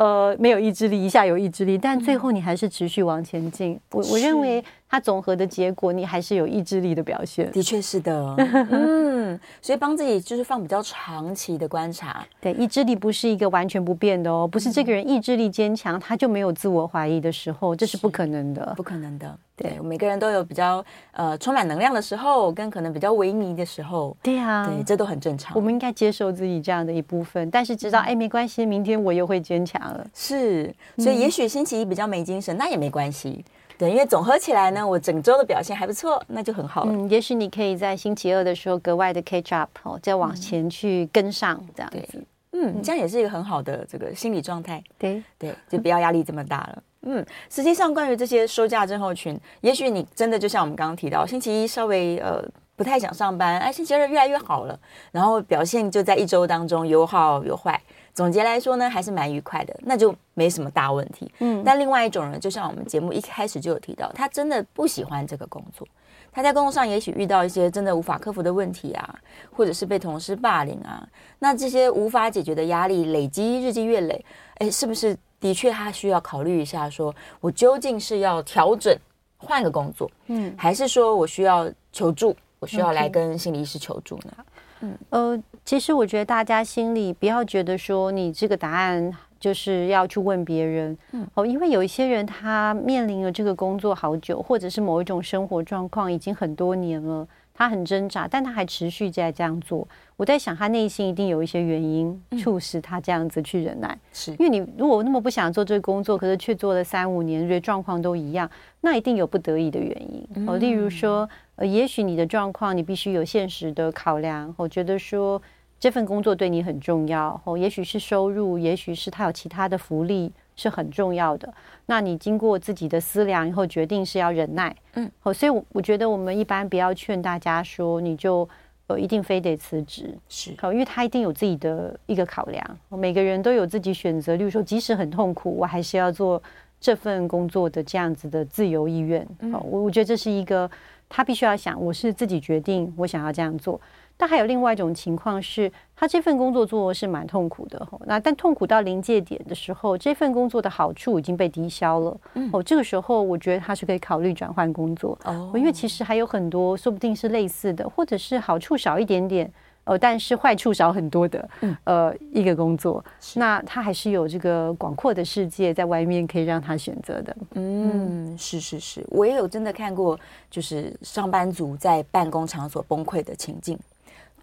[0.00, 3.72] 呃，没有意志力，一下有意志力，但最后你还是持续往前进。
[3.72, 7.48] 嗯、我我认为它总和的结果，你还是有意志力的表现。
[7.52, 8.34] 的确是的，
[8.72, 12.26] 嗯，所以帮自己就是放比较长期的观察。
[12.40, 19.38] 对，意志力不是一个完全不变的哦，不是这个人意志力坚强，他就没有自我怀疑的时候，这是不可能的，不可能的。
[19.54, 24.16] 对，每个人都有比较呃充满能量的时候，跟可能比较萎靡的时候。
[24.22, 25.54] 对呀、啊，对，这都很正常。
[25.54, 30.04] 我们应该接受自己这样的一部分，但是知道哎，没关系，明天我又会坚强了。
[30.14, 33.44] 是，所以也许星期一比较没精神，嗯、那也没关系。
[33.80, 36.92] 对，因为总合起来呢，我整周的表现还不错，那就很好了。
[36.92, 41.96] 嗯，也许你可以在星期二的时候格外的 catch up 哦，再往前去跟上这样子。
[41.96, 42.20] 对
[42.52, 44.84] 嗯，你这样也是一个很好的这个心理状态。
[44.98, 46.82] 对对，就不要压力这么大了。
[47.06, 52.44] 嗯，实际上关于这些收假症候群，也许你真的就像我们刚刚提到，星期一稍微呃
[52.76, 54.78] 不太想上班，哎，星期二越来越好了，
[55.10, 57.80] 然后表现就在一周当中有好有坏。
[58.14, 61.30] 总结来说呢，还是蛮愉快的，那就没什么大问题。
[61.38, 65.86] 嗯，但另外一种人，就像我们节目一开始就有提到，他真的不喜欢这个工作，
[66.32, 69.18] 他在工作上也许遇到一些真的无法克服的问题啊，
[69.50, 71.06] 或者是被同事霸凌啊，
[71.38, 74.24] 那这些无法解决的压力累积，日积月累，
[74.56, 75.16] 哎，是不是？
[75.40, 78.94] 的确，他需要考虑一下，说我究竟是要调整
[79.38, 84.44] 换个工作，嗯，还是说我需要求助，我需要来跟心理医师求助呢？
[84.80, 97.26] 嗯，呃，其实我觉得大家心里不要觉得说你这个答案就是要去问别人，嗯，哦，因为有一些人他面临了这个工作好久，或者是某一种生活状况已经很多年了。
[97.52, 99.86] 他很挣扎，但他还持续在这样做。
[100.16, 103.98] 我在想，他内心一定有一些原因促使他这样子去忍耐。
[104.38, 110.22] 因为你如果那么不想做这个工作，可是却做了三五年，觉得状况都一样，那一定有不得已的原因。
[110.46, 114.54] 哦、嗯，例如说，呃，也许你的状况你必须有现实的考量。
[114.56, 115.40] 我觉得说
[115.78, 117.40] 这份工作对你很重要。
[117.44, 120.32] 哦，也许是收入，也许是他有其他的福利。
[120.56, 121.50] 是很重要的。
[121.90, 128.48] 那你经过自己的思量以后，决定是要忍耐，嗯，好，所以我我觉得我们一般不要劝大家说你就
[128.86, 132.64] 呃一定非得辞职，是好，因为他一定有自己的一个考量。
[132.90, 136.40] 每个人都有自己选择，例如说即使很痛苦，我还是要做
[136.80, 139.26] 这份工作的这样子的自由意愿。
[139.50, 140.70] 好，我我觉得这是一个
[141.08, 143.80] 他必须要想，我是自己决定我想要这样做。
[144.20, 152.20] 但还有另外一种情况是，他这份工作做是蛮痛苦的，那但痛苦到临界点的时候，这份工作的好处已经被抵消了。
[152.34, 155.18] 嗯，哦，这个时候我觉得他是可以考虑转换工作。
[155.24, 159.50] 哦，因为其实还有很多，说不定是类似的，或者是好处少一点点。
[159.84, 161.48] 呃，但是坏处少很多的，
[161.84, 163.02] 呃，一个工作，
[163.34, 167.34] 那他还是有这个广阔的世界在外面可以让他选择的。
[167.54, 173.76] 嗯，是是是，我也有真的看过，就是上班族在办公场所崩溃的情境。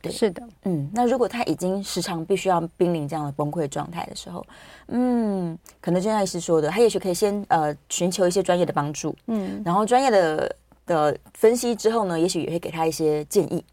[0.02, 4.46] 对，是的，嗯，那如果他已经时常必须要濒临这样的崩溃状态的时候，
[4.88, 10.56] 嗯，可能就像医师说的，他也许可以先呃寻求一些专业的帮助，嗯，然后专业的
[10.86, 13.64] 的分析之后呢，也许也会给他一些建议，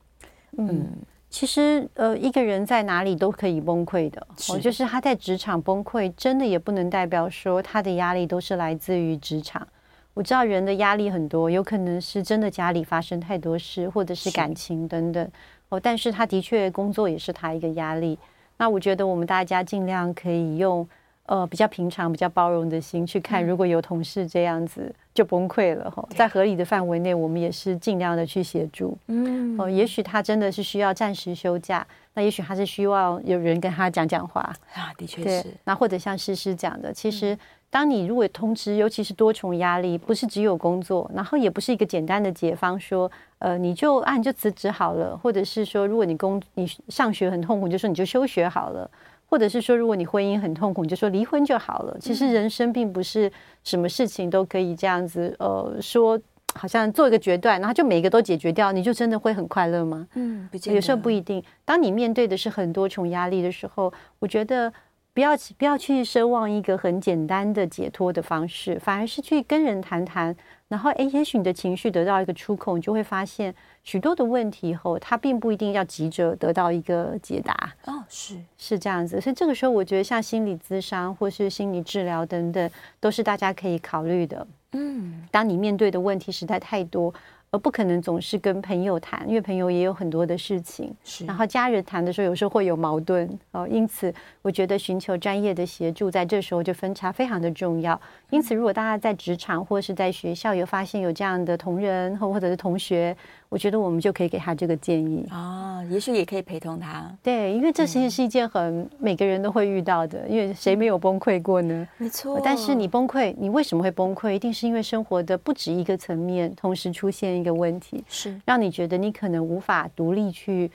[0.59, 0.69] 嗯。
[0.69, 0.93] 嗯
[1.31, 4.25] 其实，呃，一个人在哪里都可以崩溃的。
[4.51, 9.67] 我就是他在职场崩溃，真的也不能代表说他的压力都是来自于职场。
[10.13, 15.29] 我知道人的压力很多，有可能是真的家里发生太多事，或者是感情等等。
[15.75, 18.19] 哦，但是他的确工作也是他一个压力。
[18.57, 20.87] 那我觉得我们大家尽量可以用。
[21.27, 28.95] 呃，比较平常、比较包容的心去看，如果有同事这样子就崩溃了哈，在合理的范围内，我们也是尽量的去协助。
[29.07, 34.43] 嗯，哦，也许他真的是需要暂时休假，那也许他是希望有人跟他讲讲话
[34.75, 35.47] 啊，的确是。
[35.65, 37.35] 那或者像诗诗讲的，其实
[37.71, 43.11] 当你如果通知，尤其是多重压力，不是只有工作，然后也不是一个简单的解方，说
[43.45, 48.91] 呃你就按、啊、就辞职好了，或者是说如果你工你上学很痛苦，你就说你就休学好了。
[49.27, 51.97] 或者是说，如果你婚姻很痛苦，你就说离婚就好了。
[51.99, 53.33] 其实人生并不是
[53.65, 56.21] 什么事情都可以这样子，呃，说
[56.55, 60.07] 好像做一个决断，然后就每一个都解决掉，你就真的会很快乐吗？
[60.15, 61.43] 嗯，有时候不一定。
[61.65, 64.73] 当你面对的是很多重压力的时候，我觉得
[65.15, 70.37] 不要不要去奢望一个很简单的解脱的方式，反而是去跟人谈谈。
[70.67, 77.73] 然后，诶，也许你的情绪得到一个出口，你就会发现许多的问题后，它并不一定要急着得到一个解答。
[77.85, 79.21] 哦，是是这样子。
[79.21, 84.45] 所以这个时候，我觉得像心理咨商或是心理治疗等等，都是大家可以考虑的。
[84.73, 87.15] 嗯，当你面对的问题实在太多。
[87.55, 90.93] 而不可能总是跟朋友谈，因为朋友也有很多的事情。
[91.05, 93.65] 是，然后家人谈的时候，有时候会有矛盾哦。
[93.71, 94.13] 因此，
[94.43, 97.99] 我觉得寻求专业的协助，在这时候就分叉非常的重要。
[98.31, 103.17] 因此，如果大家在职场或是在学校有发现有这样的同仁或或者是同学，
[103.55, 107.09] 我觉得我们就可以给他这个建议啊，也许也可以陪同他。
[107.23, 111.87] 对，因为这其实是一件很每个人都会遇到的，因为谁没有崩溃过呢？
[111.97, 112.41] 没错。
[112.43, 114.33] 但是你崩溃，你为什么会崩溃？
[114.33, 120.69] 一定是因为生活的不止一个层面同时出现一个问题，是让你觉得你可能无法独立去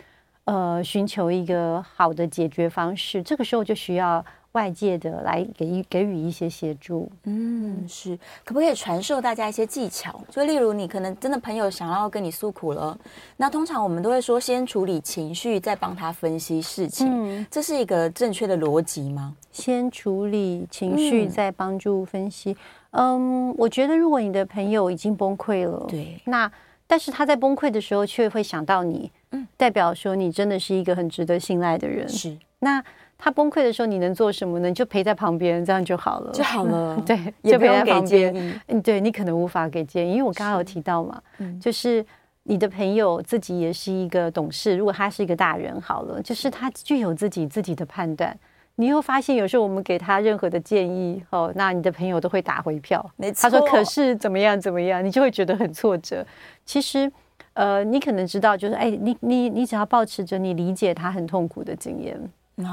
[0.51, 3.21] 呃寻求一个好的解决方式。
[3.23, 4.23] 这个时候就需要。
[4.53, 10.19] 外界的来给予给予一些协助，嗯，是，可不可以传授大家一些技巧？
[10.27, 12.97] 就例如你可能真的朋友想要跟你诉苦了，
[13.38, 19.35] 那通常我们都会说先处理情绪，再帮他分析事情，嗯，这是一个正确的逻辑吗？
[19.51, 22.57] 先处理情绪，再帮助分析。
[22.89, 26.51] 嗯，嗯，我觉得如果你的朋友已经崩溃了，对，那
[26.88, 32.84] 但是他在崩溃的时候却会想到你，嗯，代表说你真的是一个很值得信赖的人，是那。
[33.22, 34.70] 他崩溃的时候，你能做什么呢？
[34.70, 36.96] 你就陪在旁边，这样就好了，就好了。
[37.06, 38.62] 对，就陪在旁边。
[38.68, 42.06] 嗯，对，你可能无法给建议，因为我刚刚有提到嘛，嗯，就是
[42.44, 44.78] 你的朋友自己也是一个懂事。
[44.78, 48.34] 如果他是一个大人，好了，就是他具有自己自己的判断。
[48.76, 53.06] 你又发现，有时候我们给他任何的建议，哦，那你的朋友都会打回票。
[53.18, 53.42] 没错。
[53.42, 56.25] 他说：“可是怎么样怎么样？”你就会觉得很挫折。
[56.65, 57.12] 其实，
[57.54, 62.19] 呃，你可能知道，就是哎，你你你只要保持着你理解他很痛苦的经验。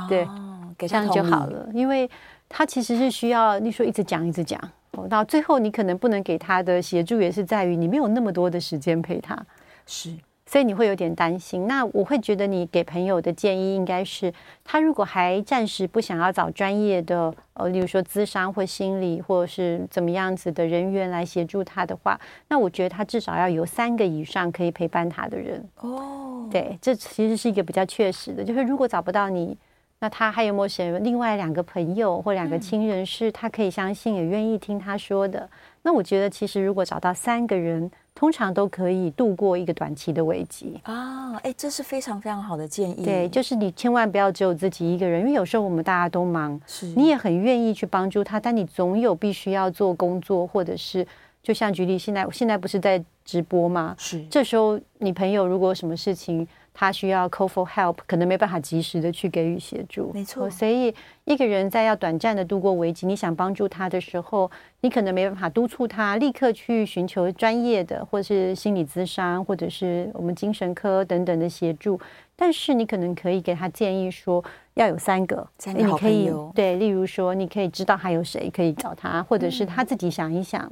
[0.09, 0.27] 对，
[0.79, 2.11] 这样就好了，因为
[2.49, 4.61] 他其实是需要你说一直讲一直讲，
[5.09, 9.39] 到最后你可能不能给他的协助，也是在于你没有那么多的时间陪他。
[9.87, 10.11] 是，
[10.47, 11.67] 所以你会有点担心。
[11.67, 14.33] 那我会觉得你给朋友的建议应该是，
[14.65, 22.19] 他如果还暂时不想要找专业的，呃，例如说咨商或心理或者是怎么样子的人员来协助他的话，
[22.49, 25.69] 那我觉得他至少要有三个以上可以陪伴他的人。
[25.81, 29.59] 哦，对，这其实是一个比较确实的，就是如果找不到你，
[30.01, 35.49] 那他还有没有谁另外两个朋友或两个亲人是他可以相信也愿意听他说的？
[35.83, 37.91] 那我觉得其实如果找到三个人。
[38.19, 41.37] 通常都可以度过一个短期的危机啊！
[41.43, 43.05] 哎，这是非常非常好的建议。
[43.05, 51.07] 对，就是你千万不要只有自己一个人，因为有时候我们大家都忙，是你也很愿意去帮助他，但你总有必须要做工作，或者是
[51.43, 53.95] 就像举例，现在现在不是在直播吗？
[53.99, 56.49] 是，这时候你朋友如果有什么事情。
[56.79, 60.12] 他需要 call for help，可能没办法及时的去给予协助。
[60.12, 64.51] 没错，所以一个人在要短暂的度过危机，你想帮助他的时候，
[64.83, 71.99] 你可能没办法督促他立刻去寻求专业的，或是心理咨商，或者是我们精神科等等的协助。
[72.37, 76.31] 但是你可能可以给他建议说，要有三个，三个你可以。
[76.55, 80.62] 对，例如说，你可以知道还有谁可以找他，或者是他自己想一想。
[80.62, 80.70] 嗯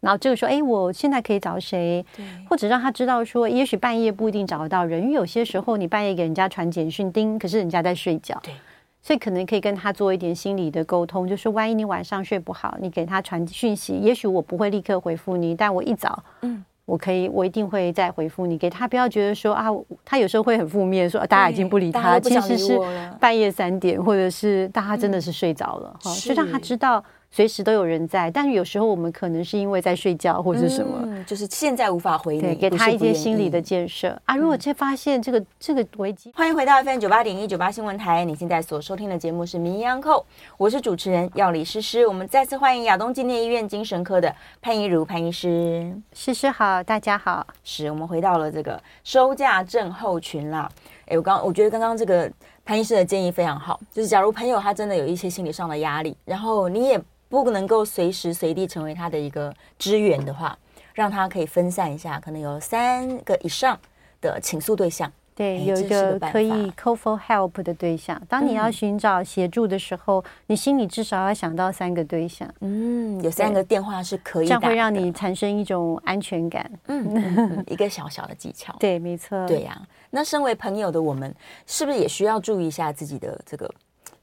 [0.00, 2.04] 然后这个说，哎，我现在可以找谁？
[2.16, 8.38] 对，或者让他知道说，也许半夜不一定找得到人，因为有些时候你半夜给人家传简讯，叮，可是人家在睡觉。
[8.44, 8.54] 对，
[9.02, 18.56] 所以可能可以跟他做一点心理的沟通，就是万一你晚上睡不好，你给他传讯息，也许我不会立刻回复你，但我一早，嗯，我可以，我一定会再回复你。
[18.56, 19.66] 给他不要觉得说啊，
[20.04, 22.78] 他有时候会很负面，说大家已经不理他，其实是
[23.18, 27.02] 半夜三点，或者是大家真的是睡着了，哈、嗯，就让他知道。
[27.30, 34.34] 随时都有人在，但是有时候我们可能是因为在睡觉或者什么、嗯，就是现在无法回你，对，给他一些心理的建设啊。
[34.34, 40.20] 如果再发现这个、嗯、这个危机，欢迎回到 FM 九八点一九八新闻台，你现在所收听的节目是《名医央叩》，
[40.56, 42.06] 我是主持人药理诗诗。
[42.06, 47.46] 我们再次欢迎亚东纪念医院精神科的潘怡如潘医师，诗诗好，大家好。
[47.62, 50.68] 是我们回到了这个收假症候群啦。
[51.06, 52.28] 哎，我刚我觉得刚刚这个
[52.64, 56.98] 潘医师的建议非常好，就是假如朋友他真的有一些心理上的压力，然后你也。
[57.28, 60.58] 不能够随时随地成为他的一个支援的话，
[60.94, 63.78] 让他可以分散一下，可能有三个以上
[64.20, 65.12] 的倾诉对象。
[65.34, 68.20] 对，有一个可以 call for help 的对象。
[68.28, 72.52] 当你要寻找协助的时候，嗯、你心里至少要想到三个对象。
[72.58, 76.68] 嗯，有三个电话是可以的，这样会让你产生一种安全感。
[76.88, 78.74] 嗯，嗯一个小小的技巧。
[78.80, 79.46] 对，没错。
[79.46, 81.32] 对呀、啊，那身为朋友的我们，
[81.68, 83.72] 是不是也需要注意一下自己的这个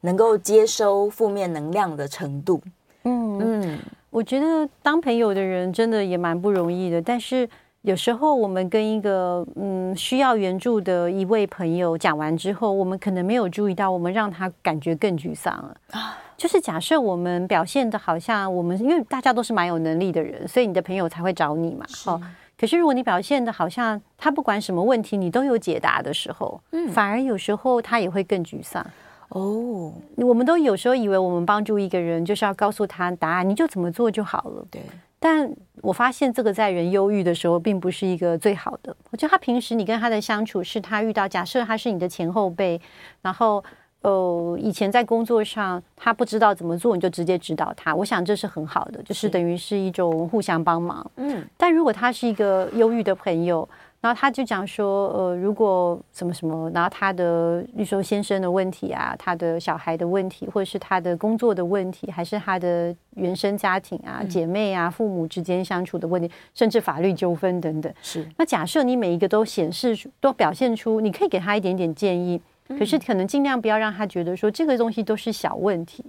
[0.02, 2.62] 能够接收负面能量的程度？
[3.06, 3.80] 嗯嗯，
[4.10, 7.02] 我觉得当朋友的人真的也蛮不容易的。
[7.02, 7.48] 但是
[7.82, 16.18] 有时候我们跟一个嗯需要援助的一位朋友讲完之后，我们可能没有注意到，我们让他感觉更沮丧了啊。
[16.36, 21.86] 就是假设我们表现的好像我们，因为大家都是蛮有能力的人，所以你的朋友才会找你嘛。
[22.04, 22.20] 好，
[22.60, 28.86] 可是如果你表现的好像他不管什么问题你都有解答的时候，嗯，反而有时候他也会更沮丧。
[29.30, 34.66] 哦，我们都有时候以为我们帮助一个人就是要告诉他答案，你就怎么做就好了。
[34.70, 34.82] 对，
[35.20, 35.52] 但
[35.82, 38.96] 我发现这个在人忧郁的时候并不是一个最好的。
[39.10, 42.80] 我觉得他平时你跟他的相处是他遇到，假设他是你的前后辈，
[43.22, 43.64] 然后
[44.02, 47.96] 呃以前在工作上他不知道怎么做，你就直接指导他。
[47.96, 51.12] 我想这是很好的，就是等于是一种互相帮忙。
[51.16, 53.68] 嗯，但如果他是一个忧郁的朋友。
[54.06, 67.92] 然后他就讲说，呃，如果什么什么，然后他的，比如说先生的问题啊，他的小孩的问题，或者是他的工作的问题，还是他的原生家庭啊、姐妹啊、父母之间相处的问题，甚至法律纠纷等等。
[68.04, 68.24] 是。
[68.38, 72.40] 那假设你每一个都显示出，都表现出，你可以给他一点点建议，
[72.78, 76.06] 可是可能尽量不要让他觉得说这个东西都是小问题。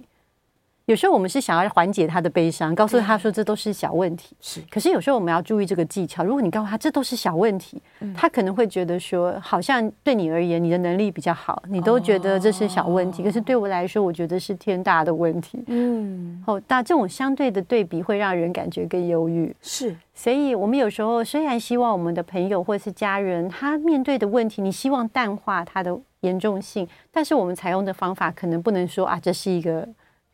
[0.87, 4.33] 有时候我们是想要缓解他的悲伤，告诉他说这都是小问题。
[4.39, 6.23] 是，可是有时候我们要注意这个技巧。
[6.23, 7.81] 如果你告诉他这都是小问题，
[8.15, 13.21] 他可能会觉得说，好像对你而言，你的能力比较好，你都觉得这是小问题。
[13.21, 15.61] 可是对我来说，我觉得是天大的问题。
[15.67, 19.53] 嗯，哦，但这种相对的对比会让人感觉更忧郁。
[19.61, 29.85] 是，所以我们有时候虽然希望我们的朋友或是家人，他面对的问题，你希望淡化他的严重性，但是我们采用的方法可能不能说啊，这是一个。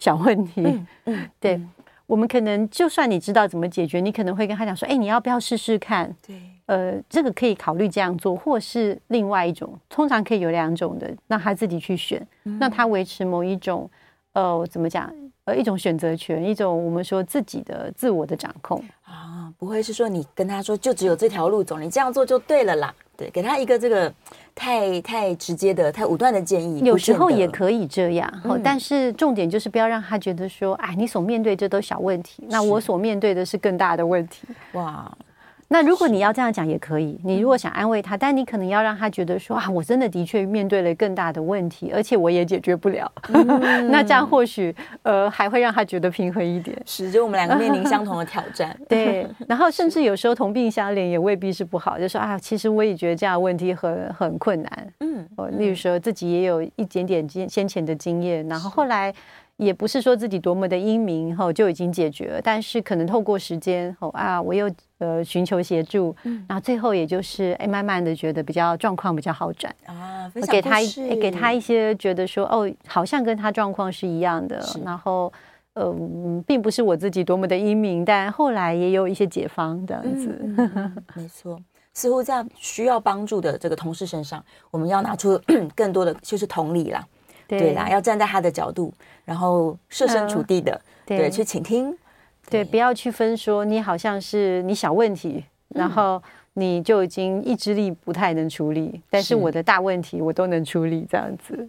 [0.03, 1.57] 小问题，嗯嗯、 对，
[2.05, 6.35] 我们可能就算你知道怎么解决，你可能会跟他讲说：“哎，你要不要试试看？”对，
[6.65, 12.21] 呃，这个可以考虑这样做，或是另外一种，通常可以有两种的，让他自己去选，
[12.59, 13.89] 让他维持某一种，
[14.33, 15.09] 呃，怎么讲？
[15.45, 22.93] 呃，一种选择权，一种我们说自己的自我的掌控啊，不会是说你跟他说就只有这条路走，你这样做就对了啦。
[23.15, 24.11] 对，给他一个这个
[24.55, 28.41] 太太直接的、太武断的建议，有时候也可以这样。
[28.43, 34.47] 嗯、但是重点就是不要让他觉得说，哎，你所面对这都小问题，那我所面对的是更大的问题。
[34.71, 35.15] 哇，
[35.73, 43.11] 那如果你要这样讲也可以，你如果想安慰他，但你可能要让他觉得说啊，我真的的确面对了更大的问题，而且我也解决不了。
[43.29, 43.43] 嗯、
[43.89, 46.79] 那这样或许呃还会让他觉得平衡一点。
[46.85, 48.77] 是，就我们两个面临相同的挑战。
[48.87, 54.93] 对， 然后甚至有时候同病相怜也未必是不好，就说啊，其实我也觉得这样的问题很很困难。
[54.99, 59.11] 嗯，例如说自己也有一点点经先前的经验，然后后来。
[59.57, 75.31] 也不是说自己多么的英明后就已经解决了，但是可能透过时间后啊，我又呃寻求协助，嗯，然后最后也就是哎，慢慢的觉得比较状况比较好转啊，给他一给他一些觉得说哦，好像跟他状况是一样的，然后
[75.75, 80.29] 嗯，并不是我自己多么的英明，但后来也有一些解方这样子，
[81.15, 81.59] 没错，
[81.93, 85.39] 似乎在需要帮助的这个同事身上，我们要拿出
[85.75, 87.05] 更多的就是同理啦。
[87.47, 87.73] 对。
[87.73, 88.93] 啦，要站在他的角度，
[89.25, 91.91] 然后设身处地的，呃、对，对，去倾听，
[92.49, 96.21] 对，对，不要去分说你好像是你小问题，嗯、然后
[96.53, 101.67] 你就已经意志力不太能处理，但是我的大问题我都能处理，这样子，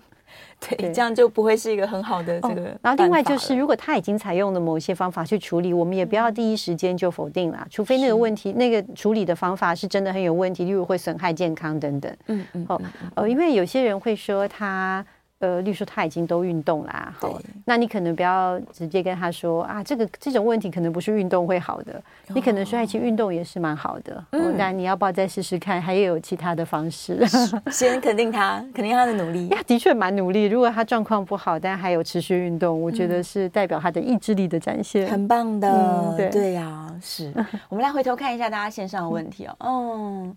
[0.61, 2.79] 对，对，这样就不会是一个很好的这个、哦。
[2.83, 12.17] 然后另外就是，如果他已经采用了某些方法去处理，我们也不要第一时间就否定啦，除非那个问题那个处理的方法是真的很有问题，例如会损害健康等等。
[12.27, 12.81] 嗯嗯，哦
[13.15, 15.05] 呃，因为有些人会说他。
[15.41, 25.83] 呃，例如说他已经都运动啦，好，那你可能不要直接跟他说啊，这个这种问题可能不是运动会好的，哦、你可能说其实运动也是蛮好的，嗯，那你要不要再试试看？
[25.83, 27.23] 还有其他的方式，
[27.71, 30.45] 先肯定他，肯定他的努力，呀，的确蛮努力。
[30.45, 37.31] 如果他状况不好，但还有持续运动，我觉得是代表他的意志力的展现，很棒的，嗯、对对呀、啊，是。
[37.69, 40.37] 我们来回头看一下大家线上的问题哦，嗯，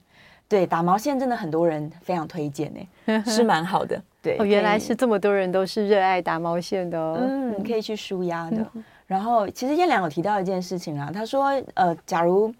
[0.49, 4.01] 对，打毛线真的很多人非常推荐呢， 是蛮好的。
[4.27, 8.57] 对，哦，原来是这么多人都是热爱打毛线的哦，嗯，可以去舒压的。
[8.73, 12.53] 嗯、然后，其实彦良有提到一件事情啊，他说，呃，假如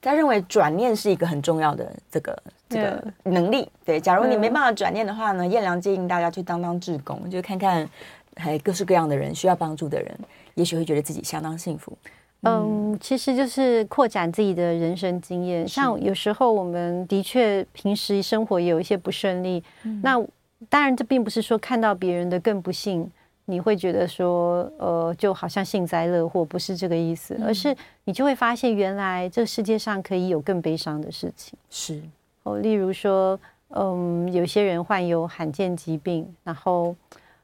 [0.00, 7.88] 他认为转念是一个很重要的这个这个能力，对，假如你没办法转念的话呢，彦良建议大家去当当志工，就看看
[8.34, 10.18] 还各式各样的人需要帮助的人，
[10.54, 11.96] 也许会觉得自己相当幸福。
[12.42, 20.20] 嗯，其实就是扩展自己的人生经验，像有时候我们的确平时生活也有一些不顺利，嗯、那。
[20.68, 23.10] 当然，这并不是说看到别人的更不幸，
[23.44, 31.58] 你会觉得说，呃，就好像幸灾乐祸，不是这个意思，而是你就会发现，原来这世界上可以有更悲伤的事情。
[31.70, 32.00] 是
[32.42, 33.38] 哦，例如说，
[33.68, 36.94] 嗯，有些人患有罕见疾病，然后，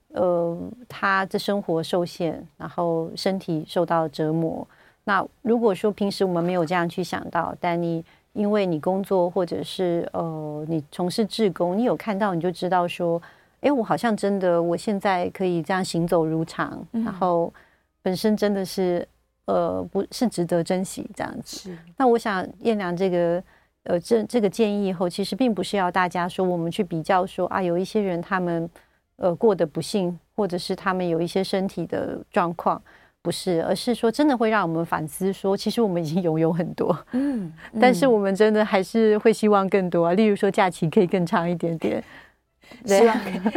[0.08, 0.58] 呃，
[0.88, 4.66] 他的生活受限，然后身体受到折磨。
[5.04, 8.04] 那如果说平时我们没有这样去想到，但你。
[8.38, 13.20] 因为你工作，或者是呃，你从事志工，你有看到，你就知道说，
[13.62, 17.52] 哎，我好像真的，我现在可以这样行走如常，嗯、然后
[18.00, 19.06] 本身真的是
[19.46, 21.56] 呃，不是值得珍惜这样子。
[21.56, 23.42] 是那我想燕良这个
[23.82, 28.70] 呃，这这个建议以后，其实并不是要大家说我们去比较说啊，有一些人他们
[29.16, 32.80] 呃过得不幸，或者是他们有一些身体的状况。
[33.20, 40.12] 不是，而是说真的会让我们反思，说其实我们已经拥有很多，嗯， 嗯，但是我们真的还是会希望更多啊。
[40.14, 42.02] 例如说假期可以更长一点点，
[42.86, 43.16] 希望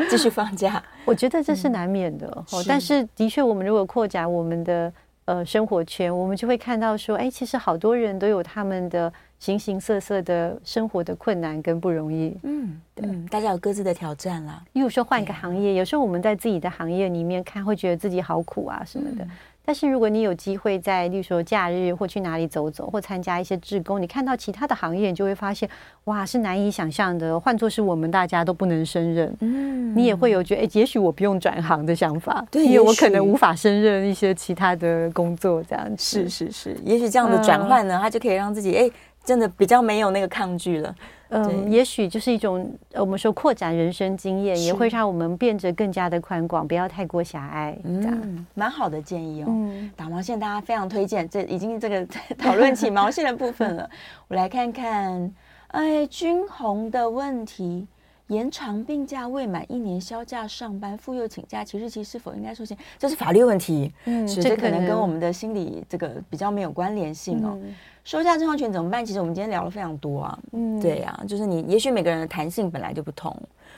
[0.10, 0.84] 继续放假。
[1.06, 2.64] 我觉得这是难免的，嗯、哦。
[2.68, 4.92] 但是的确，我们如果扩展我们的
[5.26, 12.36] 呃生活圈，我们就会看到说，哎，其实好多人都有他们的形形色色的生活的困难跟不容易。
[12.44, 14.62] 嗯，对嗯，大家有各自的挑战啦。
[14.74, 19.24] 例如说换一个行业，有时候我们在自己的行业里面看，会觉得自己好苦啊什么的。
[19.24, 19.32] 嗯
[19.72, 25.70] 但是如果你有机会在，例如说假日或去哪里走走，或参加一些志工，你看到其他的行业，你就会发现，
[26.04, 27.40] 哇，是难以想象的。
[27.40, 38.92] 换作是我们大家都不能胜任，嗯，你也会有觉得，哎，也许我不用转行的想法，对，因为我可能无法胜任一些其他的工作，这样是是是，也许这样的转换呢，它就可以让自己，哎，
[39.24, 40.96] 真的比较没有那个抗拒了。
[41.34, 47.78] 嗯，也许就是一种我们说扩展人生经验，也会让我们变得更加的宽广，不要太过狭隘。
[47.86, 49.46] 嗯，蛮好的建议哦。
[49.48, 52.06] 嗯，打毛线大家非常推荐，这已经这个
[52.38, 53.90] 讨论起毛线的部分了。
[54.28, 55.34] 我来看看，
[55.68, 57.88] 哎，君红的问题：
[58.28, 62.78] 延长病假未满一年销假上班，妇幼请假其日期是否应该受限？
[63.00, 63.94] 这是法律问题。
[64.04, 67.58] 嗯，是这可能跟我们的心理这个比较没有关联性哦。
[67.64, 67.74] 嗯
[68.04, 69.06] 收下症候群怎么办？
[69.06, 73.36] 其实我们今天聊了非常多啊，嗯，对呀、啊，就是你也许每个人的弹性本来就不同，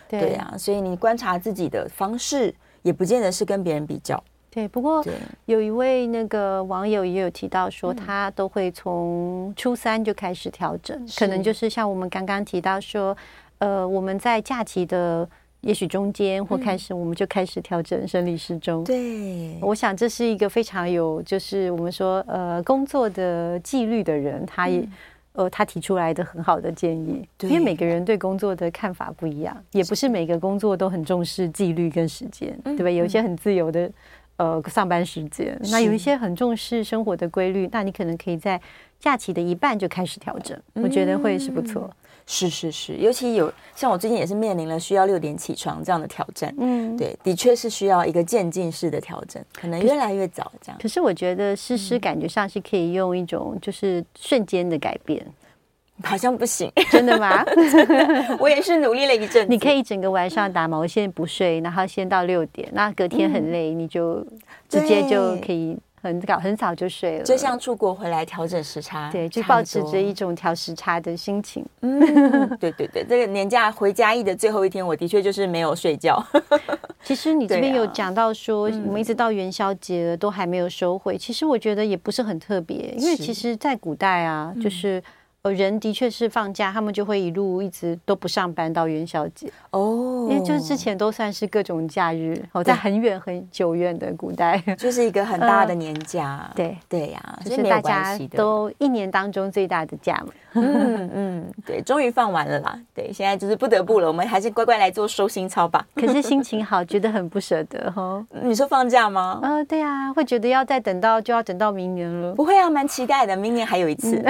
[0.08, 4.22] 对呀、啊，所以你观察自己的方式也不见得是跟别人比较。
[4.50, 5.04] 对，不过
[5.46, 13.16] 有一位那个网友也有提到说，他都会从初三就开始调整，嗯、可能就是像我们刚刚提到说，
[13.58, 15.28] 呃，我们在假期的。
[15.64, 18.84] 也许中间或开始，我们就开始调整生理时钟。
[18.84, 24.86] 对，我想这是一个非常有，就是我们说呃工作的纪律的人，他也
[25.32, 32.90] 呃，他提出来的很好的建议，因为每个人对工作的看法不一样，也不是每个工作都很重视纪律跟时间，对吧？
[32.90, 33.90] 有一些很自由的
[34.36, 38.62] 呃上班时间，那有一些很重视生活的规律，那你可能可以在
[39.00, 41.90] 假期的一半就开始调整，我觉得会是不错。
[42.26, 50.80] 是是是，尤其有像我最近也是面临了需要六点起床这样的挑战，嗯，对，的确是需要一个渐进式的调整，可能越来越早这样。
[50.82, 55.26] 可是我觉得诗诗感觉上是可以用一种就是瞬间的改变，
[56.04, 57.44] 好像不行，真的吗？
[58.40, 64.26] 我也是努力了一阵子，你可以整个晚上打毛线不睡，然后先到六点，那隔天很累，你就
[64.70, 65.78] 直接就可以。
[66.04, 71.66] 很早很早就睡了，就像出国回来调整时差，对，就保持着一种调时差的心情。
[71.80, 72.00] 嗯，
[72.60, 76.22] 对对对，这个年假回家一的最后一天，我的确就是没有睡觉。
[77.02, 85.02] 其实你这边有讲到说，我们一直到元宵节了都还没有收回，其实我觉得也不是很特别，因为其实在古代啊，就是。
[85.44, 89.52] 呃，人的确是放假，他们就会一路一直都不上班到元宵节。
[89.72, 100.32] 哦，因为就是之前都算是各种假日哦，在很远很久远的古代， 就是一个很大的年假，对对呀，就是大家都一年当中最大的假嘛，
[100.62, 105.86] 嗯嗯，对，终于放完了啦，对，现在就是不得不了，我们还是乖乖来做收心操吧。
[105.96, 108.24] 可是心情好，觉得很不舍得哈。
[108.44, 109.40] 你说放假吗？
[109.42, 112.34] 呃，对啊，会觉得要再等到就要等到明年了。
[112.36, 114.24] 不会啊，蛮期待的，明年还有一次。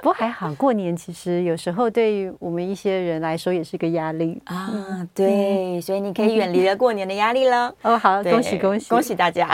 [0.00, 4.70] 不过还好，过年其实有时候对于我们一些人来说也是个压力啊。
[5.14, 7.72] 对，所以你可以远离了过年的压力了。
[7.82, 9.48] 哦，好，恭喜恭喜恭喜大家，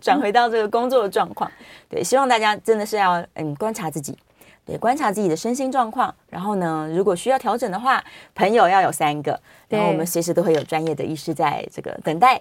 [0.00, 1.50] 转回到这个工作的状况。
[1.88, 4.16] 对，希望大家真的是要嗯观察自己，
[4.64, 6.14] 对，观察自己的身心状况。
[6.28, 8.02] 然后呢，如果需要调整的话，
[8.34, 12.40] 朋友要有三个，然后我们随时都会有专业的医师在这个等待。